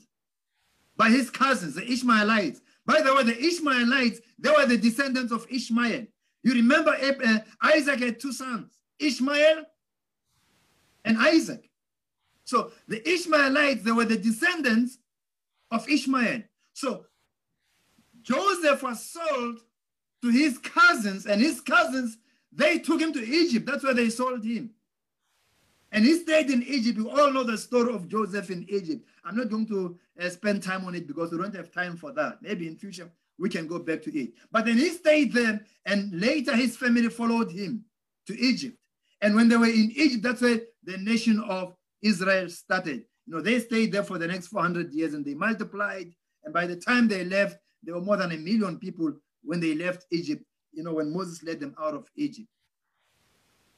[0.96, 2.60] by his cousins, the Ishmaelites.
[2.84, 6.06] By the way, the Ishmaelites, they were the descendants of Ishmael.
[6.42, 9.64] You remember uh, Isaac had two sons, Ishmael
[11.04, 11.68] and Isaac.
[12.44, 14.98] So the Ishmaelites, they were the descendants
[15.70, 16.42] of Ishmael.
[16.72, 17.04] So
[18.28, 19.60] Joseph was sold
[20.22, 22.18] to his cousins, and his cousins,
[22.52, 23.64] they took him to Egypt.
[23.64, 24.70] That's where they sold him.
[25.92, 26.98] And he stayed in Egypt.
[26.98, 29.06] You all know the story of Joseph in Egypt.
[29.24, 32.12] I'm not going to uh, spend time on it because we don't have time for
[32.12, 32.42] that.
[32.42, 34.32] Maybe in future we can go back to it.
[34.52, 37.84] But then he stayed there, and later his family followed him
[38.26, 38.76] to Egypt.
[39.22, 43.04] And when they were in Egypt, that's where the nation of Israel started.
[43.26, 46.12] You know, they stayed there for the next 400 years and they multiplied.
[46.44, 49.12] And by the time they left, there were more than a million people
[49.42, 52.48] when they left Egypt, you know, when Moses led them out of Egypt.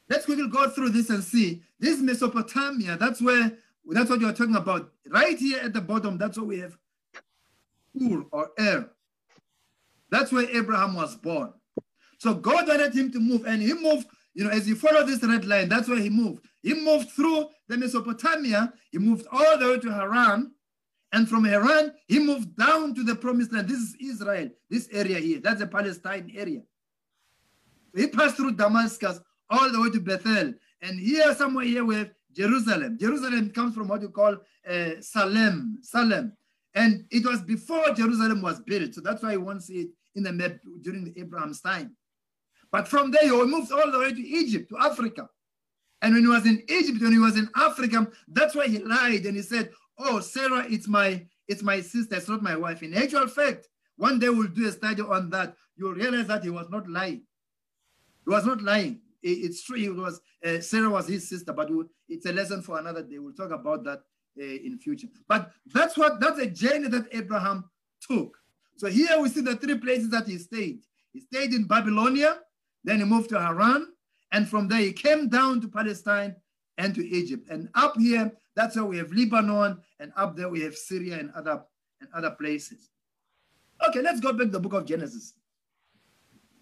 [0.08, 1.62] Let's quickly go through this and see.
[1.78, 3.52] This Mesopotamia, that's where,
[3.86, 4.90] that's what you're talking about.
[5.06, 6.76] Right here at the bottom, that's what we have
[8.00, 8.90] Ur or Er.
[10.10, 11.52] That's where Abraham was born.
[12.18, 15.22] So God wanted him to move, and he moved, you know, as you follow this
[15.22, 16.44] red line, that's where he moved.
[16.62, 20.52] He moved through the Mesopotamia, he moved all the way to Haran,
[21.12, 23.68] and from Haran, he moved down to the promised land.
[23.68, 25.40] This is Israel, this area here.
[25.40, 26.62] That's the Palestine area.
[27.94, 30.54] He passed through Damascus all the way to Bethel.
[30.82, 32.96] And here, somewhere here, we have Jerusalem.
[32.98, 34.36] Jerusalem comes from what you call
[34.68, 36.32] uh, Salem, Salem.
[36.74, 38.94] And it was before Jerusalem was built.
[38.94, 41.96] So that's why you won't see it in the map during Abraham's time.
[42.70, 45.28] But from there, he moved all the way to Egypt, to Africa.
[46.02, 49.26] And when he was in Egypt, when he was in Africa, that's why he lied
[49.26, 49.70] and he said,
[50.00, 52.82] oh, Sarah, it's my, it's my sister, it's not my wife.
[52.82, 55.54] In actual fact, one day we'll do a study on that.
[55.76, 57.22] You'll realize that he was not lying.
[58.24, 59.00] He was not lying.
[59.22, 61.68] It's true, it was, uh, Sarah was his sister, but
[62.08, 63.18] it's a lesson for another day.
[63.18, 64.02] We'll talk about that
[64.40, 65.08] uh, in future.
[65.28, 67.68] But that's what, that's a journey that Abraham
[68.00, 68.38] took.
[68.76, 70.80] So here we see the three places that he stayed.
[71.12, 72.38] He stayed in Babylonia,
[72.82, 73.88] then he moved to Haran,
[74.32, 76.36] and from there he came down to Palestine
[76.78, 77.48] and to Egypt.
[77.50, 81.30] And up here, that's where we have Lebanon, and up there we have Syria and
[81.32, 81.62] other,
[82.00, 82.90] and other places.
[83.88, 85.32] Okay, let's go back to the book of Genesis.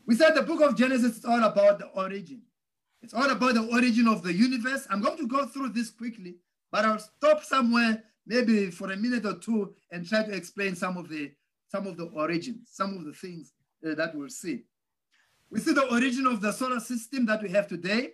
[0.07, 2.43] We said the book of Genesis is all about the origin.
[3.03, 4.87] It's all about the origin of the universe.
[4.91, 6.37] I'm going to go through this quickly,
[6.71, 10.97] but I'll stop somewhere maybe for a minute or two and try to explain some
[10.97, 11.33] of the
[11.67, 13.53] some of the origins, some of the things
[13.87, 14.63] uh, that we'll see.
[15.51, 18.13] We see the origin of the solar system that we have today.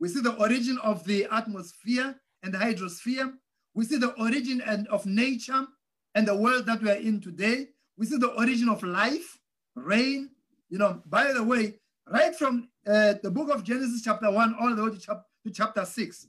[0.00, 3.32] We see the origin of the atmosphere and the hydrosphere.
[3.74, 5.66] We see the origin and of nature
[6.14, 7.68] and the world that we are in today.
[7.96, 9.38] We see the origin of life,
[9.74, 10.30] rain.
[10.68, 11.74] You know, by the way,
[12.06, 15.50] right from uh, the book of Genesis, chapter 1, all the way to, chap to
[15.50, 16.26] chapter 6.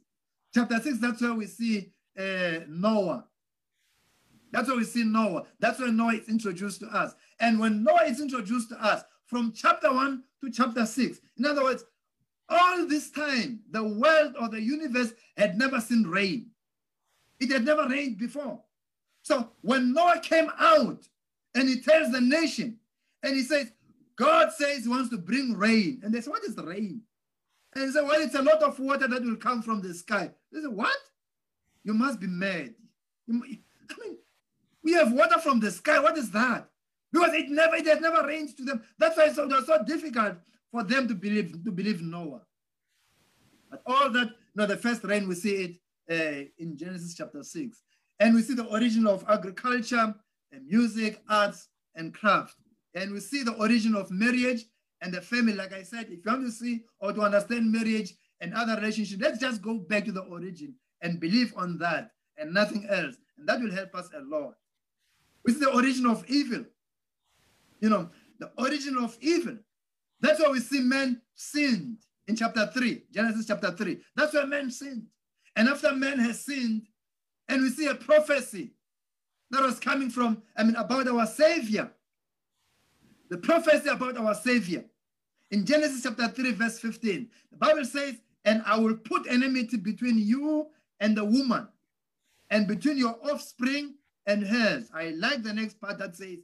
[0.53, 3.25] Chapter 6, that's where we see uh, Noah.
[4.51, 5.43] That's where we see Noah.
[5.59, 7.13] That's where Noah is introduced to us.
[7.39, 11.63] And when Noah is introduced to us, from chapter 1 to chapter 6, in other
[11.63, 11.83] words,
[12.49, 16.47] all this time, the world or the universe had never seen rain.
[17.39, 18.61] It had never rained before.
[19.23, 21.03] So when Noah came out
[21.55, 22.77] and he tells the nation,
[23.23, 23.71] and he says,
[24.15, 25.99] God says he wants to bring rain.
[26.03, 27.01] And they say, What is rain?
[27.73, 30.31] And he said, Well, it's a lot of water that will come from the sky.
[30.51, 30.95] They said, What?
[31.83, 32.73] You must be mad.
[33.27, 33.59] I mean,
[34.83, 35.99] we have water from the sky.
[35.99, 36.69] What is that?
[37.11, 38.83] Because it never, it has never rained to them.
[38.99, 40.35] That's why it was so difficult
[40.75, 42.41] for them to believe to believe Noah.
[43.71, 45.73] But all that, know, the first rain, we see it
[46.11, 47.81] uh, in Genesis chapter 6.
[48.19, 50.13] And we see the origin of agriculture,
[50.51, 52.55] and music, arts, and craft.
[52.93, 54.65] And we see the origin of marriage
[55.01, 55.53] and the family.
[55.53, 59.21] Like I said, if you want to see or to understand marriage and other relationships,
[59.21, 63.15] let's just go back to the origin and believe on that and nothing else.
[63.37, 64.55] And that will help us a lot.
[65.45, 66.65] We see the origin of evil.
[67.79, 68.09] You know,
[68.39, 69.57] the origin of evil.
[70.21, 71.97] That's why we see men sinned
[72.27, 73.99] in chapter 3, Genesis chapter 3.
[74.15, 75.07] That's why men sinned.
[75.55, 76.87] And after man has sinned,
[77.47, 78.71] and we see a prophecy
[79.51, 81.91] that was coming from, I mean, about our Savior.
[83.29, 84.85] The prophecy about our Savior.
[85.51, 90.17] In Genesis chapter 3, verse 15, the Bible says, And I will put enmity between
[90.17, 90.67] you
[90.99, 91.67] and the woman,
[92.49, 94.89] and between your offspring and hers.
[94.93, 96.39] I like the next part that says,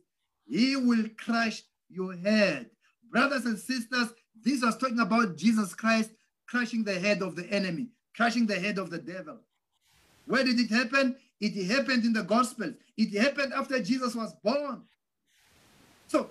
[0.45, 2.69] He will crush your head.
[3.11, 6.11] Brothers and sisters, this was talking about Jesus Christ
[6.47, 9.37] crushing the head of the enemy, crushing the head of the devil.
[10.25, 11.17] Where did it happen?
[11.39, 12.75] It happened in the Gospels.
[12.97, 14.83] It happened after Jesus was born.
[16.07, 16.29] So,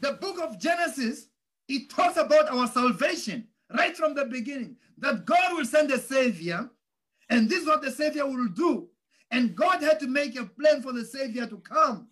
[0.00, 1.26] the book of Genesis,
[1.68, 6.70] it talks about our salvation right from the beginning that God will send a Savior,
[7.28, 8.88] and this is what the Savior will do.
[9.30, 12.08] And God had to make a plan for the Savior to come.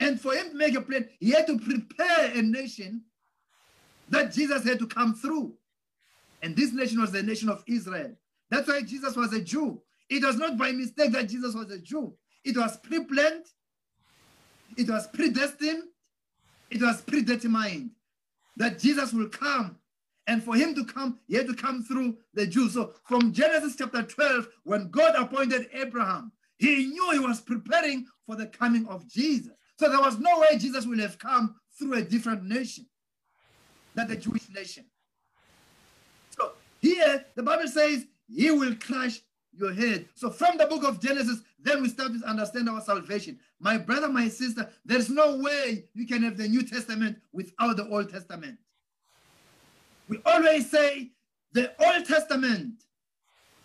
[0.00, 3.02] And for him to make a plan, he had to prepare a nation
[4.08, 5.54] that Jesus had to come through.
[6.42, 8.12] And this nation was the nation of Israel.
[8.50, 9.80] That's why Jesus was a Jew.
[10.08, 12.14] It was not by mistake that Jesus was a Jew.
[12.44, 13.46] It was pre-planned.
[14.76, 15.84] It was predestined.
[16.70, 17.90] It was predetermined
[18.56, 19.76] that Jesus will come.
[20.26, 22.74] And for him to come, he had to come through the Jews.
[22.74, 28.34] So from Genesis chapter 12, when God appointed Abraham, he knew he was preparing for
[28.34, 29.52] the coming of Jesus.
[29.78, 32.86] So there was no way Jesus would have come through a different nation
[33.94, 34.84] than the Jewish nation.
[36.30, 39.20] So here, the Bible says he will crush
[39.52, 40.06] your head.
[40.14, 43.38] So from the book of Genesis, then we start to understand our salvation.
[43.58, 47.88] My brother, my sister, there's no way you can have the New Testament without the
[47.88, 48.58] Old Testament.
[50.08, 51.10] We always say
[51.52, 52.84] the Old Testament,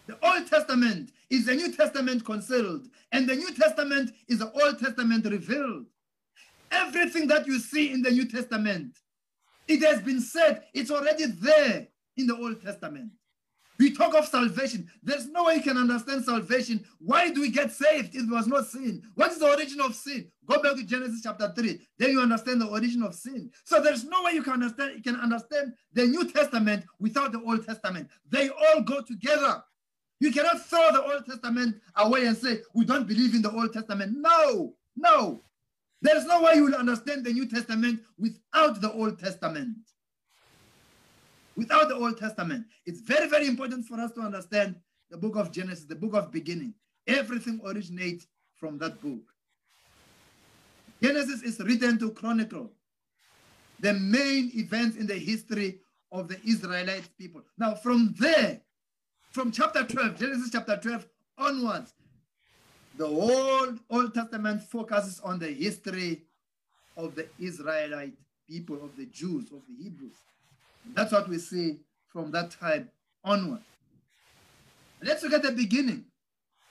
[0.07, 4.79] the Old Testament is the New Testament concealed, and the New Testament is the Old
[4.79, 5.87] Testament revealed.
[6.71, 8.97] Everything that you see in the New Testament,
[9.67, 13.11] it has been said, it's already there in the Old Testament.
[13.81, 14.87] We talk of salvation.
[15.01, 16.85] There's no way you can understand salvation.
[16.99, 19.01] Why do we get saved if it was not sin?
[19.15, 20.29] What is the origin of sin?
[20.45, 21.79] Go back to Genesis chapter 3.
[21.97, 23.49] Then you understand the origin of sin.
[23.63, 27.41] So there's no way you can understand, you can understand the New Testament without the
[27.41, 28.07] Old Testament.
[28.29, 29.63] They all go together.
[30.19, 33.73] You cannot throw the Old Testament away and say, we don't believe in the Old
[33.73, 34.15] Testament.
[34.15, 35.43] No, no.
[36.01, 39.77] There's no way you will understand the New Testament without the Old Testament
[41.55, 42.65] without the Old Testament.
[42.85, 44.75] It's very, very important for us to understand
[45.09, 46.73] the book of Genesis, the book of beginning.
[47.07, 49.21] Everything originates from that book.
[51.01, 52.71] Genesis is written to chronicle
[53.79, 55.79] the main events in the history
[56.11, 57.41] of the Israelite people.
[57.57, 58.61] Now, from there,
[59.31, 61.93] from chapter 12, Genesis chapter 12 onwards,
[62.97, 66.21] the whole Old Testament focuses on the history
[66.97, 68.13] of the Israelite
[68.47, 70.17] people, of the Jews, of the Hebrews.
[70.93, 71.77] That's what we see
[72.09, 72.89] from that time
[73.23, 73.61] onward.
[75.01, 76.05] Let's look at the beginning,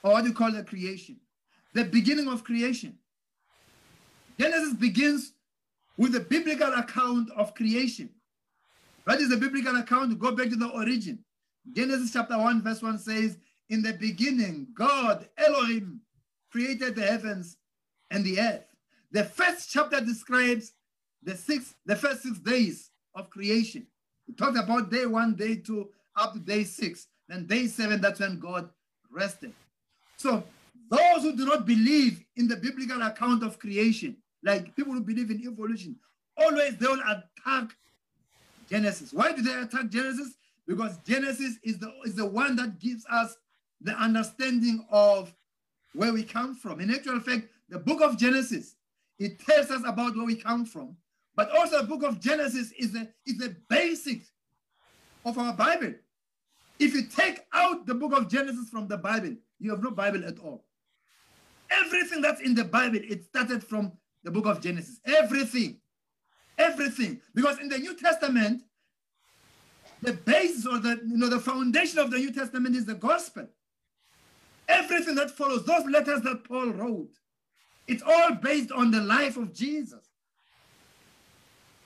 [0.03, 1.17] or what you call the creation.
[1.73, 2.97] The beginning of creation.
[4.39, 5.33] Genesis begins
[5.97, 8.09] with the biblical account of creation.
[9.03, 10.17] What is the biblical account?
[10.19, 11.19] Go back to the origin.
[11.73, 13.37] Genesis chapter 1, verse 1 says,
[13.69, 16.01] In the beginning, God, Elohim,
[16.51, 17.57] created the heavens
[18.09, 18.65] and the earth.
[19.11, 20.73] The first chapter describes
[21.23, 23.87] the six, the first six days of creation.
[24.27, 27.07] It talks about day one, day two, up to day six.
[27.27, 28.69] Then day seven, that's when God
[29.11, 29.53] rested.
[30.17, 30.43] So
[30.89, 35.31] those who do not believe in the biblical account of creation, like people who believe
[35.31, 35.95] in evolution,
[36.37, 37.75] always they will attack
[38.69, 39.13] Genesis.
[39.13, 40.35] Why do they attack Genesis?
[40.67, 43.35] Because Genesis is the, is the one that gives us
[43.81, 45.33] the understanding of
[45.93, 46.79] where we come from.
[46.79, 48.75] In actual fact, the book of Genesis,
[49.19, 50.95] it tells us about where we come from.
[51.35, 54.31] But also the book of Genesis is the, is the basics
[55.25, 55.93] of our Bible.
[56.79, 60.25] If you take out the book of Genesis from the Bible, you have no Bible
[60.25, 60.65] at all.
[61.69, 64.99] Everything that's in the Bible, it started from the book of Genesis.
[65.05, 65.79] Everything.
[66.57, 67.21] Everything.
[67.33, 68.63] Because in the New Testament,
[70.01, 73.47] the basis or the you know the foundation of the New Testament is the gospel.
[74.67, 77.11] Everything that follows, those letters that Paul wrote,
[77.87, 80.07] it's all based on the life of Jesus.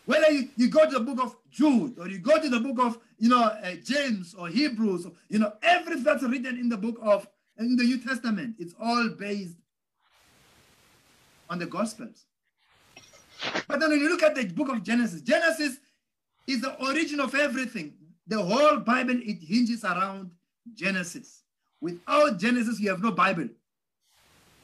[0.05, 2.99] Whether you, go to the book of Jude or you go to the book of
[3.17, 6.99] you know uh, James or Hebrews, or, you know everything that's written in the book
[7.01, 9.55] of in the New Testament, it's all based
[11.49, 12.25] on the Gospels.
[13.67, 15.77] But then when you look at the book of Genesis, Genesis
[16.47, 17.93] is the origin of everything.
[18.27, 20.31] The whole Bible, it hinges around
[20.73, 21.43] Genesis.
[21.81, 23.49] Without Genesis, you have no Bible.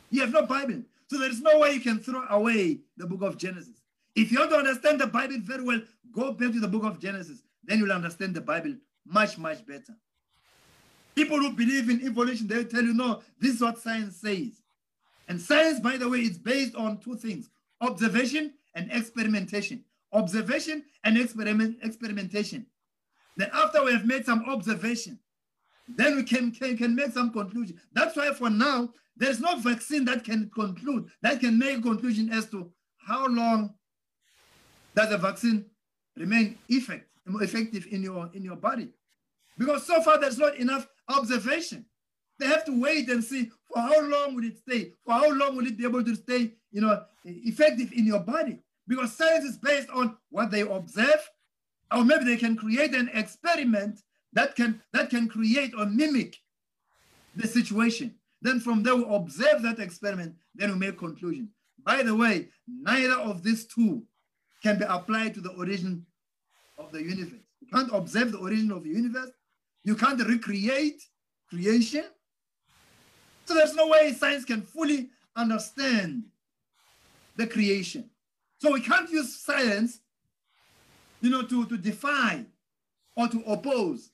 [0.10, 0.82] You have no Bible.
[1.08, 3.82] So there is no way you can throw away the book of Genesis.
[4.16, 5.82] If you want to understand the Bible very well,
[6.12, 7.44] go back to the book of Genesis.
[7.64, 9.96] Then you'll understand the Bible much, much better.
[11.16, 14.62] People who believe in evolution, they'll tell you, no, this is what science says.
[15.28, 17.50] And science, by the way, is based on two things
[17.80, 19.84] observation and experimentation.
[20.14, 22.66] Observation and experiment, experimentation.
[23.38, 25.20] Then, after we have made some observation,
[25.88, 27.80] then we can, can, can make some conclusion.
[27.94, 32.32] That's why, for now, there's no vaccine that can conclude, that can make a conclusion
[32.32, 33.74] as to how long
[34.96, 35.66] does the vaccine
[36.16, 38.90] remain effect, effective in your, in your body.
[39.58, 41.86] Because so far, there's not enough observation.
[42.40, 44.94] They have to wait and see for how long will it stay?
[45.06, 48.60] For how long will it be able to stay, you know, effective in your body?
[48.88, 51.30] Because science is based on what they observe,
[51.96, 54.02] or maybe they can create an experiment
[54.34, 56.38] that can that can create or mimic
[57.36, 58.16] the situation.
[58.42, 61.50] Then from there we observe that experiment, then we make conclusion.
[61.84, 64.04] By the way, neither of these two
[64.64, 66.06] can be applied to the origin
[66.78, 67.42] of the universe.
[67.60, 69.32] You can't observe the origin of the universe.
[69.84, 71.02] You can't recreate
[71.50, 72.06] creation.
[73.46, 76.24] So there's no way science can fully understand
[77.36, 78.10] the creation.
[78.60, 80.00] So we can't use science,
[81.22, 82.46] you know, to, to defy
[83.16, 84.11] or to oppose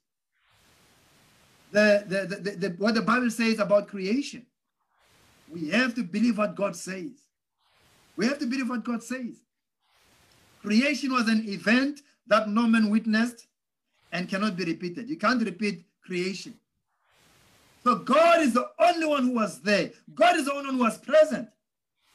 [1.71, 4.45] the, the, the, the, what the Bible says about creation.
[5.49, 7.11] We have to believe what God says.
[8.15, 9.41] We have to believe what God says.
[10.61, 13.47] Creation was an event that no man witnessed
[14.11, 15.09] and cannot be repeated.
[15.09, 16.55] You can't repeat creation.
[17.83, 19.91] So God is the only one who was there.
[20.13, 21.47] God is the only one who was present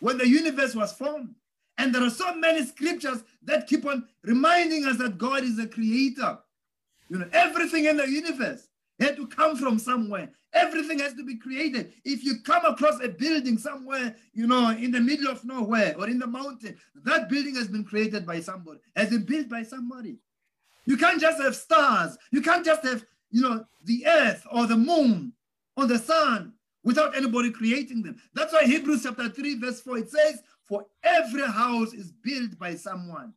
[0.00, 1.34] when the universe was formed.
[1.78, 5.66] And there are so many scriptures that keep on reminding us that God is a
[5.66, 6.38] creator.
[7.09, 8.68] You know, everything in the universe
[9.03, 10.30] had to come from somewhere.
[10.53, 11.92] Everything has to be created.
[12.05, 16.09] If you come across a building somewhere, you know, in the middle of nowhere or
[16.09, 20.18] in the mountain, that building has been created by somebody, has been built by somebody.
[20.84, 22.18] You can't just have stars.
[22.30, 25.32] You can't just have, you know, the earth or the moon
[25.76, 26.53] or the sun
[26.84, 28.20] without anybody creating them.
[28.34, 32.74] That's why Hebrews chapter 3, verse 4, it says, For every house is built by
[32.74, 33.32] someone.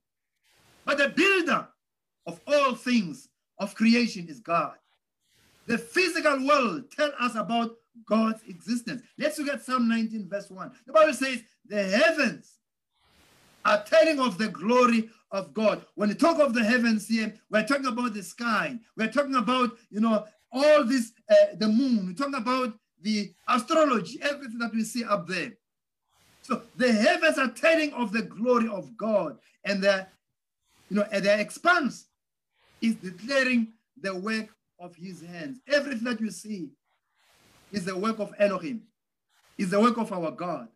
[0.86, 1.68] But the builder
[2.26, 4.76] of all things of creation is God.
[5.68, 7.72] The physical world tell us about
[8.06, 9.02] God's existence.
[9.18, 10.72] Let's look at Psalm 19, verse 1.
[10.86, 12.60] The Bible says, The heavens
[13.64, 15.86] are telling of the glory of God.
[15.96, 18.78] When we talk of the heavens here, we're talking about the sky.
[18.96, 22.08] We're talking about, you know, all this, uh, the moon.
[22.08, 25.54] We're talking about the astrology, everything that we see up there.
[26.42, 30.06] So the heavens are telling of the glory of God, and the,
[30.90, 32.06] you know, and their expanse
[32.82, 34.50] is declaring the work
[34.80, 35.60] of his hands.
[35.68, 36.70] Everything that you see
[37.72, 38.82] is the work of Elohim,
[39.58, 40.68] is the work of our God,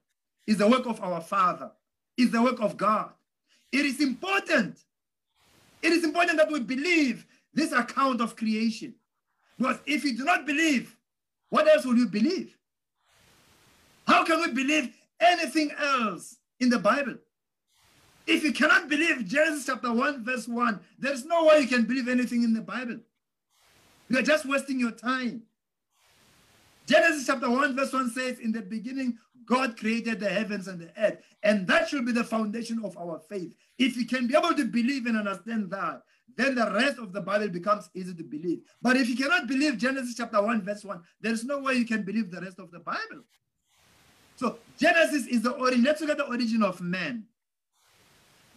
[0.48, 1.72] is the work of our Father,
[2.18, 3.12] is the work of God.
[3.72, 4.80] It is important.
[5.82, 8.96] It is important that we believe this account of creation.
[9.58, 10.96] Because if you do not believe,
[11.50, 12.58] what else will you believe?
[14.08, 17.16] How can we believe anything else in the Bible?
[18.26, 22.08] If you cannot believe Genesis chapter 1, verse 1, there's no way you can believe
[22.08, 23.00] anything in the Bible.
[24.10, 25.44] You're just wasting your time.
[26.88, 30.92] Genesis chapter 1, verse 1 says, In the beginning, God created the heavens and the
[30.98, 31.20] earth.
[31.44, 33.54] And that should be the foundation of our faith.
[33.78, 36.02] If you can be able to believe and understand that,
[36.36, 38.62] then the rest of the Bible becomes easy to believe.
[38.82, 42.04] But if you cannot believe Genesis chapter 1, verse 1, there's no way you can
[42.04, 43.24] believe the rest of the Bible.
[44.36, 45.84] So Genesis is the origin.
[45.84, 47.26] Let's look at the origin of man.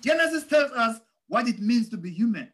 [0.01, 2.53] Genesis tells us what it means to be human.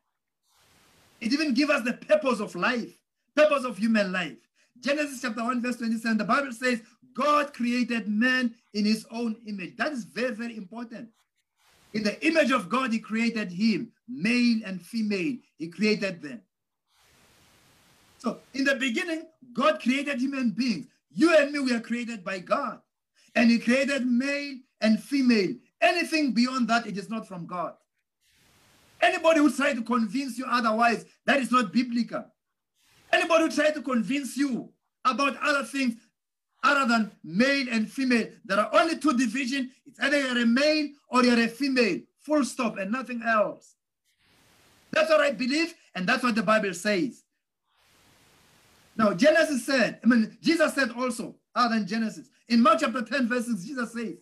[1.21, 2.97] It even gives us the purpose of life,
[3.35, 4.37] purpose of human life.
[4.81, 6.81] Genesis chapter 1, verse 27, the Bible says,
[7.15, 9.77] God created man in his own image.
[9.77, 11.09] That is very, very important.
[11.95, 15.37] In the image of God, he created him, male and female.
[15.57, 16.43] He created them.
[18.19, 20.87] So in the beginning, God created human beings.
[21.11, 22.81] You and me, we are created by God.
[23.35, 25.55] And he created male and female.
[25.81, 27.75] Anything beyond that, it is not from God.
[29.01, 32.25] Anybody who tries to convince you otherwise, that is not biblical.
[33.13, 34.71] Anybody who tries to convince you
[35.05, 35.95] about other things
[36.63, 39.71] other than male and female, there are only two divisions.
[39.87, 43.77] It's either you're a male or you're a female, full stop, and nothing else.
[44.91, 47.23] That's what I believe, and that's what the Bible says.
[48.97, 53.29] Now, Genesis said, I mean, Jesus said also, other than Genesis, in Mark chapter 10,
[53.29, 54.15] verses, Jesus says,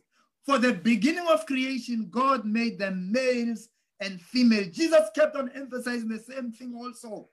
[0.45, 3.68] For the beginning of creation, God made them males
[4.01, 4.64] and female.
[4.70, 7.28] Jesus kept on emphasizing the same thing also.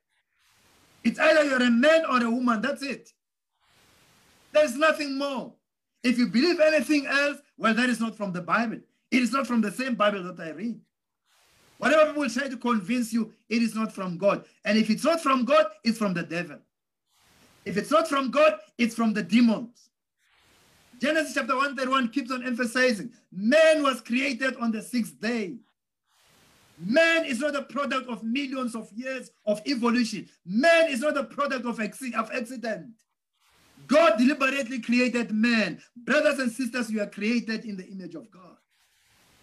[1.03, 3.09] It's either you're a man or a woman, that's it.
[4.51, 5.53] There's nothing more.
[6.03, 8.79] If you believe anything else, well, that is not from the Bible.
[9.11, 10.79] It is not from the same Bible that I read.
[11.77, 14.45] Whatever people try to convince you, it is not from God.
[14.63, 16.57] And if it's not from God, it's from the devil.
[17.65, 19.89] If it's not from God, it's from the demons.
[21.01, 25.57] Genesis chapter 131 keeps on emphasizing man was created on the sixth day.
[26.79, 30.27] Man is not a product of millions of years of evolution.
[30.45, 32.93] Man is not a product of, of accident.
[33.87, 35.81] God deliberately created man.
[35.95, 38.57] Brothers and sisters, you are created in the image of God.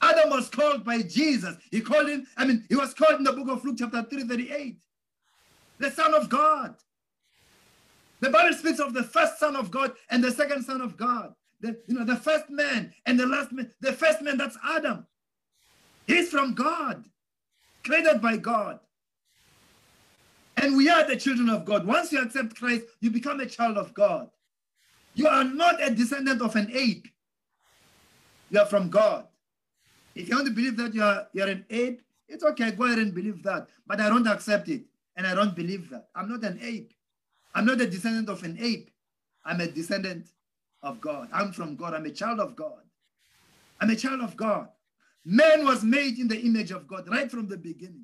[0.03, 1.57] Adam was called by Jesus.
[1.71, 4.25] He called him, I mean, he was called in the book of Luke, chapter 3,
[4.25, 4.79] 38,
[5.79, 6.75] the Son of God.
[8.21, 11.35] The Bible speaks of the first Son of God and the second Son of God.
[11.61, 13.71] The, you know, the first man and the last man.
[13.81, 15.07] The first man, that's Adam.
[16.07, 17.05] He's from God
[17.85, 18.81] created by God.
[20.57, 21.87] And we are the children of God.
[21.87, 24.29] Once you accept Christ, you become a child of God.
[25.15, 27.09] You are not a descendant of an ape.
[28.51, 29.27] You are from God.
[30.15, 32.85] If you want to believe that you are, you are an ape, it's okay, go
[32.85, 33.69] ahead and believe that.
[33.87, 34.83] But I don't accept it.
[35.17, 36.09] And I don't believe that.
[36.15, 36.95] I'm not an ape.
[37.55, 38.91] I'm not a descendant of an ape.
[39.45, 40.29] I'm a descendant
[40.83, 41.29] of God.
[41.33, 41.95] I'm from God.
[41.95, 42.83] I'm a child of God.
[43.81, 44.69] I'm a child of God.
[45.31, 48.03] Man was made in the image of God right from the beginning.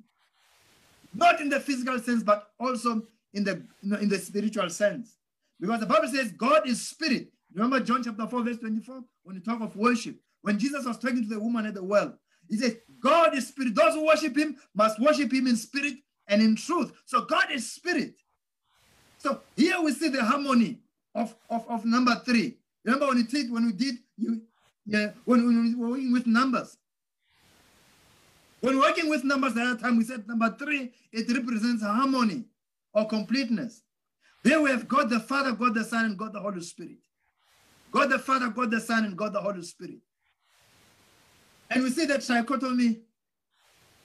[1.12, 3.02] Not in the physical sense, but also
[3.34, 5.16] in the, you know, in the spiritual sense.
[5.58, 7.32] Because the Bible says God is spirit.
[7.52, 10.14] Remember John chapter 4, verse 24, when you talk of worship.
[10.42, 12.16] When Jesus was talking to the woman at the well,
[12.48, 13.74] he said, God is spirit.
[13.74, 15.94] Those who worship him must worship him in spirit
[16.28, 16.92] and in truth.
[17.06, 18.14] So God is spirit.
[19.18, 20.78] So here we see the harmony
[21.12, 22.58] of, of, of number three.
[22.84, 24.42] Remember when we did when we did you
[24.86, 26.76] yeah, when, when we were working with numbers,
[28.60, 32.44] when working with numbers the other time, we said number three, it represents harmony
[32.92, 33.82] or completeness.
[34.42, 36.98] There we have God the Father, God the Son, and God the Holy Spirit.
[37.90, 39.98] God the Father, God the Son, and God the Holy Spirit.
[41.70, 43.00] And we see that dichotomy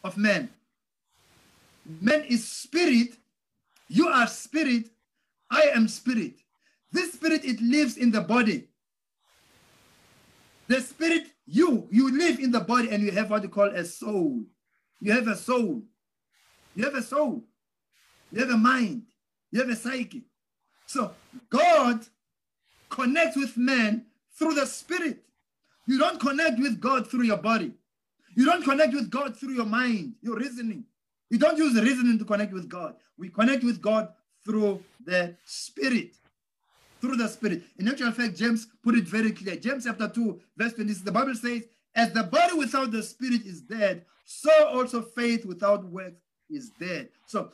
[0.03, 0.49] of man.
[1.85, 3.09] Man is spirit,
[3.87, 4.89] you are spirit,
[5.49, 6.35] I am spirit.
[6.91, 8.67] This spirit, it lives in the body.
[10.67, 13.83] The spirit, you, you live in the body and you have what you call a
[13.83, 14.41] soul.
[15.01, 15.81] You have a soul.
[16.75, 17.43] You have a soul.
[18.31, 19.03] You have a mind.
[19.51, 20.23] You have a psyche.
[20.85, 21.11] So
[21.49, 22.05] God
[22.89, 24.05] connects with man
[24.39, 25.25] through the spirit.
[25.87, 27.73] You don't connect with God through your body.
[28.37, 30.85] You don't connect with God through your mind, your reasoning.
[31.29, 32.95] You don't use reasoning to connect with God.
[33.17, 34.07] We connect with God
[34.45, 36.15] through the spirit
[37.01, 37.63] through the Spirit.
[37.79, 39.55] In actual fact, James put it very clear.
[39.55, 41.63] James chapter 2, verse 26, the Bible says,
[41.95, 47.09] As the body without the Spirit is dead, so also faith without works is dead.
[47.25, 47.51] So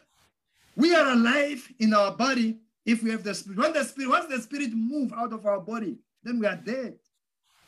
[0.76, 3.58] we are alive in our body if we have the Spirit.
[3.58, 6.98] When the Spirit, once the Spirit move out of our body, then we are dead.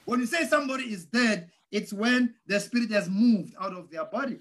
[0.05, 4.05] When you say somebody is dead, it's when the Spirit has moved out of their
[4.05, 4.39] body.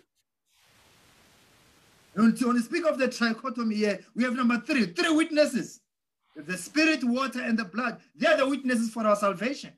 [2.15, 5.81] And when you speak of the trichotomy here, we have number three, three witnesses
[6.47, 9.73] the spirit, water, and the blood, they are the witnesses for our salvation.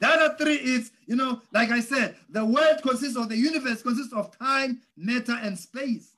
[0.00, 3.82] The other three is, you know, like I said, the world consists of the universe
[3.82, 6.12] consists of time, matter, and space.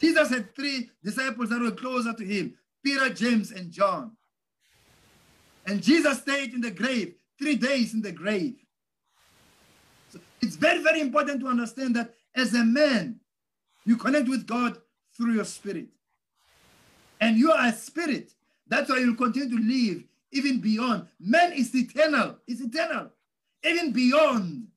[0.00, 4.12] Jesus had three disciples that were closer to him Peter, James, and John.
[5.66, 8.56] And Jesus stayed in the grave, three days in the grave.
[10.08, 13.20] So it's very, very important to understand that as a man,
[13.84, 14.78] you connect with God
[15.14, 15.88] through your spirit.
[17.20, 18.32] And you are a spirit.
[18.68, 21.08] That's why you'll continue to live even beyond.
[21.20, 22.36] Man is eternal.
[22.46, 23.10] It's eternal.
[23.64, 24.68] Even beyond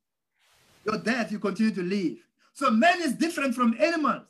[0.86, 2.18] your death, you continue to live.
[2.54, 4.28] So man is different from animals.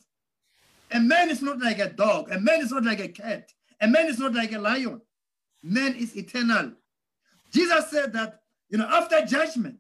[0.92, 2.32] A man is not like a dog.
[2.32, 3.52] A man is not like a cat.
[3.82, 5.02] A man is not like a lion.
[5.64, 6.74] Man is eternal.
[7.52, 9.80] Jesus said that, you know, after judgment,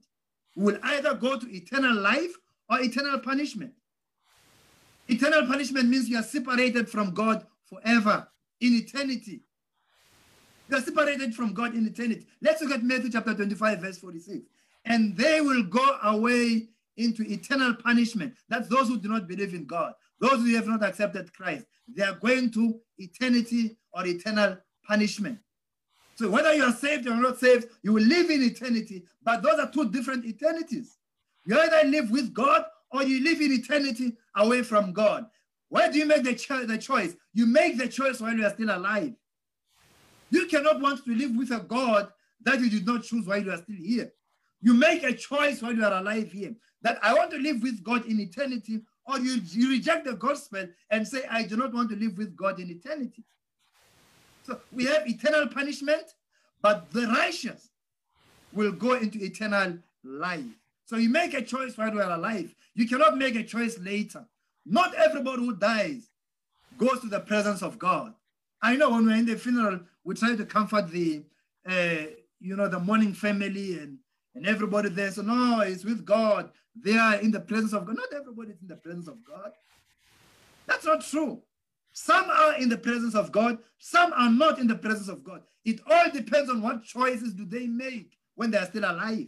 [0.56, 2.34] we will either go to eternal life
[2.70, 3.74] or eternal punishment.
[5.08, 8.28] Eternal punishment means you are separated from God forever
[8.62, 9.42] in eternity.
[10.70, 12.26] They are separated from God in eternity.
[12.42, 14.46] Let's look at Matthew chapter 25, verse 46.
[14.86, 16.68] And they will go away
[16.98, 18.34] into eternal punishment.
[18.50, 21.66] That's those who do not believe in God, those who have not accepted Christ.
[21.88, 24.58] They are going to eternity or eternal
[24.88, 25.40] punishment.
[26.16, 29.60] So whether you are saved or not saved, you will live in eternity, but those
[29.60, 30.98] are two different eternities.
[31.46, 35.26] You either live with God or you live in eternity away from God.
[35.74, 37.16] Where do you make the, cho the choice?
[37.34, 39.12] You make the choice while you are still alive.
[40.30, 42.10] You cannot want to live with a God
[42.44, 44.12] that you did not choose while you are still here.
[44.62, 46.54] You make a choice while you are alive here
[46.84, 50.68] that I want to live with God in eternity, or you, you reject the gospel
[50.92, 53.24] and say, I do not want to live with God in eternity.
[54.46, 56.14] So we have eternal punishment,
[56.62, 57.72] but the righteous
[58.54, 60.46] will go into eternal life.
[60.86, 62.54] So you make a choice while you are alive.
[62.76, 64.28] You cannot make a choice later.
[64.66, 66.10] Not everybody who dies
[66.78, 68.14] goes to the presence of God.
[68.62, 71.24] I know when we're in the funeral, we try to comfort the,
[71.68, 72.08] uh,
[72.40, 73.98] you know, the mourning family and,
[74.36, 75.12] and everybody there.
[75.12, 76.50] So no, it's with God.
[76.76, 77.98] They are in the presence of God.
[77.98, 79.52] Not everybody is in the presence of God.
[80.66, 81.42] That's not true.
[81.92, 83.60] Some are in the presence of God.
[83.78, 85.44] Some are not in the presence of God.
[85.64, 89.28] It all depends on what choices do they make when they are still alive.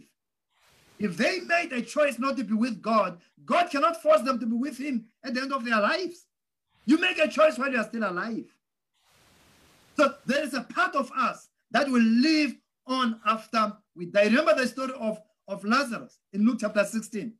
[0.98, 4.46] If they made a choice not to be with God, God cannot force them to
[4.46, 6.26] be with Him at the end of their lives.
[6.86, 8.46] You make a choice while you are still alive.
[9.96, 12.54] So there is a part of us that will live
[12.86, 14.24] on after we die.
[14.24, 15.18] Remember the story of,
[15.48, 17.32] of Lazarus in Luke chapter 16.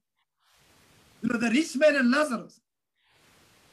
[1.22, 2.60] You know, the rich man and Lazarus.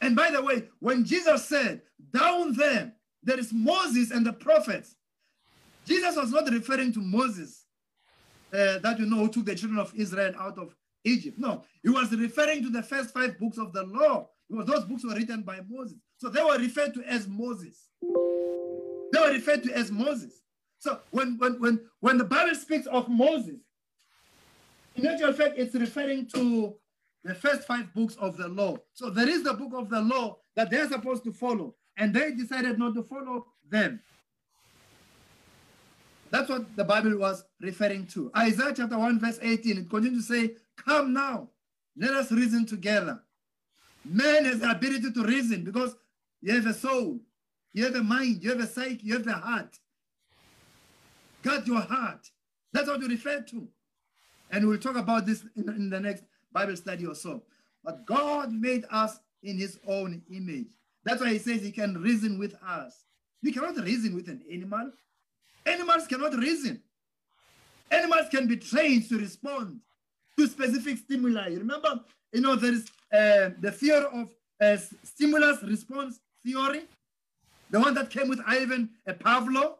[0.01, 1.81] And by the way, when Jesus said,
[2.11, 4.95] down there, there is Moses and the prophets,
[5.85, 7.62] Jesus was not referring to Moses
[8.53, 11.37] uh, that you know took the children of Israel out of Egypt.
[11.39, 15.03] No, he was referring to the first five books of the law because those books
[15.03, 15.97] were written by Moses.
[16.17, 17.89] So they were referred to as Moses.
[18.01, 20.41] They were referred to as Moses.
[20.79, 23.61] So when, when, when, when the Bible speaks of Moses,
[24.95, 26.75] in actual fact, it's referring to
[27.23, 28.77] the first five books of the law.
[28.93, 32.31] So there is the book of the law that they're supposed to follow, and they
[32.31, 34.01] decided not to follow them.
[36.33, 38.31] That's what the Bible was referring to.
[38.35, 41.49] Isaiah chapter 1, verse 18, it continues to say, Come now,
[41.95, 43.21] let us reason together.
[44.03, 45.95] Man has the ability to reason because
[46.41, 47.19] you have a soul,
[47.71, 49.77] you have a mind, you have a psyche, you have a heart.
[51.43, 52.27] Guard your heart.
[52.71, 53.67] That's what you refer to.
[54.49, 57.43] And we'll talk about this in, in the next Bible study or so.
[57.83, 60.71] But God made us in his own image.
[61.03, 63.05] That's why he says he can reason with us.
[63.43, 64.93] You cannot reason with an animal.
[65.65, 66.81] Animals cannot reason.
[67.91, 69.79] Animals can be trained to respond
[70.37, 71.55] to specific stimuli.
[71.55, 72.01] Remember,
[72.31, 74.29] you know, there is uh, the theory of
[74.61, 76.83] uh, stimulus response theory,
[77.69, 79.75] the one that came with Ivan uh, Pavlov.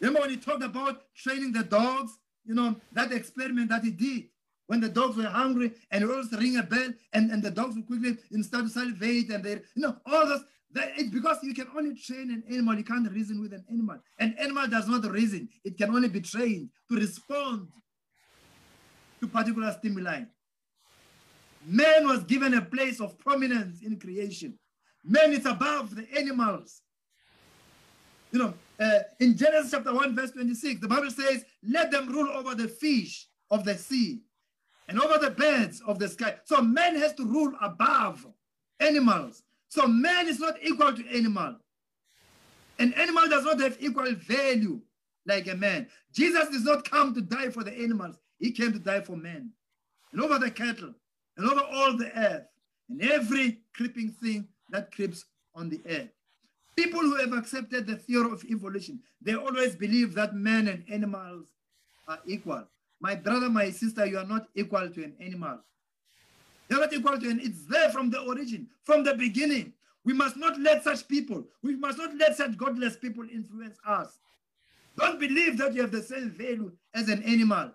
[0.00, 4.24] Remember when he talked about training the dogs, you know, that experiment that he did
[4.66, 7.76] when the dogs were hungry and he always ring a bell and, and the dogs
[7.76, 11.54] would quickly start to salivate and they, you know, all those that it's because you
[11.54, 13.98] can only train an animal, you can't reason with an animal.
[14.18, 17.68] An animal does not reason, it can only be trained to respond
[19.20, 20.22] to particular stimuli.
[21.66, 24.58] Man was given a place of prominence in creation.
[25.04, 26.82] Man is above the animals.
[28.32, 32.28] You know, uh, in Genesis chapter 1, verse 26, the Bible says, Let them rule
[32.28, 34.20] over the fish of the sea
[34.88, 36.36] and over the birds of the sky.
[36.44, 38.26] So man has to rule above
[38.80, 39.42] animals.
[39.68, 41.56] So man is not equal to animal.
[42.78, 44.80] An animal does not have equal value
[45.26, 45.88] like a man.
[46.12, 48.16] Jesus did not come to die for the animals.
[48.38, 49.50] He came to die for men.
[50.12, 50.94] And over the cattle,
[51.36, 52.46] and over all the earth,
[52.88, 56.10] and every creeping thing that creeps on the earth.
[56.76, 61.46] People who have accepted the theory of evolution, they always believe that men and animals
[62.06, 62.64] are equal.
[63.00, 65.58] My brother, my sister, you are not equal to an animal.
[66.76, 69.72] You're not equal to an, it's there from the origin, from the beginning.
[70.04, 74.18] We must not let such people, we must not let such godless people influence us.
[74.98, 77.72] Don't believe that you have the same value as an animal.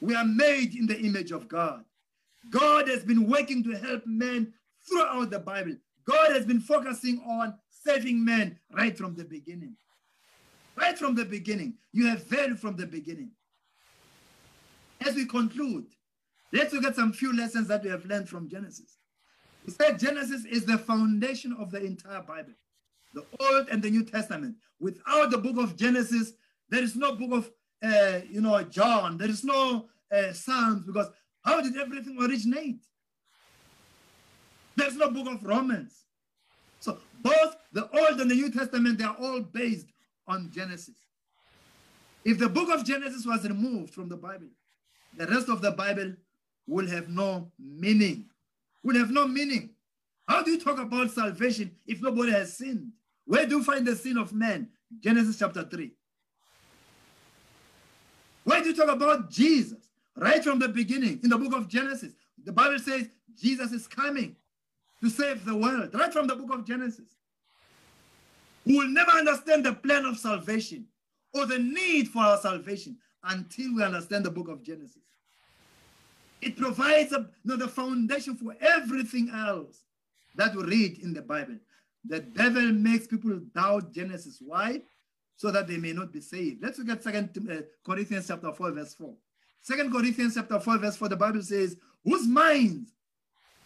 [0.00, 1.84] We are made in the image of God.
[2.50, 4.52] God has been working to help men
[4.88, 5.76] throughout the Bible.
[6.04, 9.76] God has been focusing on saving men right from the beginning.
[10.76, 11.74] Right from the beginning.
[11.92, 13.30] You have value from the beginning.
[15.06, 15.86] As we conclude,
[16.52, 18.98] let's look at some few lessons that we have learned from Genesis.
[19.66, 22.54] We said Genesis is the foundation of the entire Bible,
[23.14, 24.56] the Old and the New Testament.
[24.80, 26.32] Without the book of Genesis,
[26.70, 27.50] there is no book of,
[27.82, 29.18] uh, you know, John.
[29.18, 31.08] There is no uh, Psalms because
[31.44, 32.80] how did everything originate?
[34.76, 36.04] There's no book of Romans.
[36.80, 39.88] So both the Old and the New Testament, they are all based
[40.26, 40.94] on Genesis.
[42.24, 44.48] If the book of Genesis was removed from the Bible,
[45.16, 46.14] the rest of the Bible
[46.68, 48.26] will have no meaning.
[48.84, 49.70] Will have no meaning.
[50.28, 52.92] How do you talk about salvation if nobody has sinned?
[53.24, 54.68] Where do you find the sin of man?
[55.00, 55.90] Genesis chapter 3.
[58.44, 59.78] Where do you talk about Jesus?
[60.16, 62.12] Right from the beginning, in the book of Genesis,
[62.44, 64.36] the Bible says Jesus is coming
[65.02, 65.94] to save the world.
[65.94, 67.16] Right from the book of Genesis.
[68.66, 70.86] We will never understand the plan of salvation
[71.32, 75.02] or the need for our salvation until we understand the book of Genesis.
[76.40, 79.82] It provides a, you know, the foundation for everything else
[80.36, 81.56] that we read in the Bible.
[82.04, 84.38] The devil makes people doubt Genesis.
[84.40, 84.82] Why?
[85.36, 86.62] So that they may not be saved.
[86.62, 89.14] Let's look at Second uh, Corinthians chapter 4, verse 4.
[89.62, 92.92] Second Corinthians chapter 4, verse 4, the Bible says, whose minds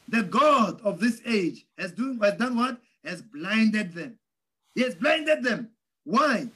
[0.08, 1.92] the God of this age has,
[2.22, 2.78] has done what?
[3.04, 4.18] Has blinded them.
[4.74, 5.70] He has blinded them.
[6.04, 6.48] Why?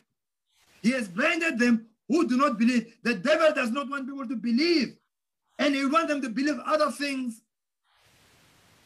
[0.82, 2.94] He has blinded them who do not believe.
[3.02, 4.96] The devil does not want people to believe.
[5.58, 7.42] And he wants them to believe other things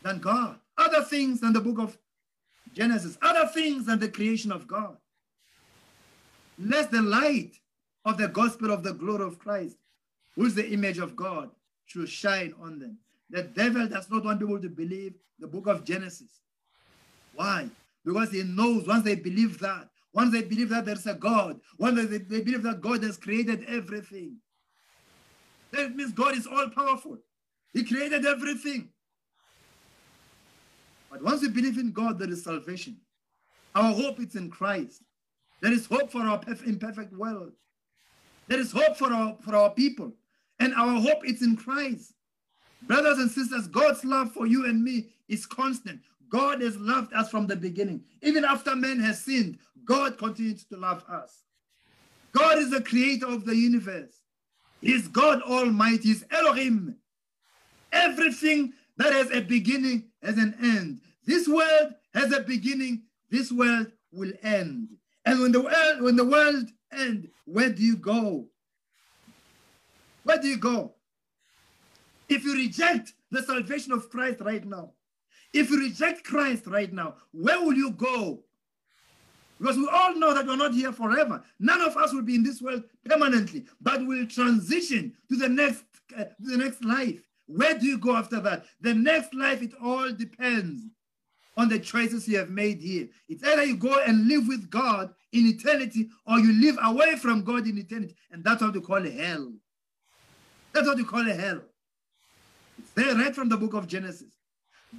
[0.02, 1.98] than God, other things than the book of
[2.74, 4.96] Genesis, other things than the creation of God.
[6.58, 7.52] Lest the light
[8.04, 9.76] of the gospel of the glory of Christ,
[10.34, 11.50] who is the image of God,
[11.86, 12.98] should shine on them.
[13.30, 16.40] The devil does not want people to believe the book of Genesis.
[17.34, 17.68] Why?
[18.04, 22.08] Because he knows once they believe that, once they believe that there's a God, once
[22.08, 24.36] they, they believe that God has created everything,
[25.72, 27.18] that means God is all powerful.
[27.72, 28.88] He created everything.
[31.10, 32.96] But once we believe in God, there is salvation.
[33.74, 35.02] Our hope is in Christ.
[35.60, 37.52] There is hope for our imperfect world.
[38.48, 40.12] There is hope for our, for our people.
[40.58, 42.14] And our hope is in Christ.
[42.82, 46.00] Brothers and sisters, God's love for you and me is constant.
[46.28, 48.02] God has loved us from the beginning.
[48.22, 51.42] Even after man has sinned, God continues to love us.
[52.32, 54.19] God is the creator of the universe.
[54.82, 56.96] Is God Almighty, is Elohim.
[57.92, 61.00] Everything that has a beginning has an end.
[61.26, 64.88] This world has a beginning, this world will end.
[65.24, 68.46] And when the world, when the world ends, where do you go?
[70.24, 70.94] Where do you go?
[72.28, 74.92] If you reject the salvation of Christ right now,
[75.52, 78.44] if you reject Christ right now, where will you go?
[79.61, 81.44] Because we all know that we're not here forever.
[81.58, 85.84] None of us will be in this world permanently, but we'll transition to the next,
[86.16, 87.20] uh, the next life.
[87.46, 88.64] Where do you go after that?
[88.80, 90.82] The next life, it all depends
[91.58, 93.08] on the choices you have made here.
[93.28, 97.44] It's either you go and live with God in eternity or you live away from
[97.44, 98.16] God in eternity.
[98.30, 99.52] And that's what we call hell.
[100.72, 101.61] That's what we call a hell.
[102.78, 104.32] It's there right from the book of Genesis.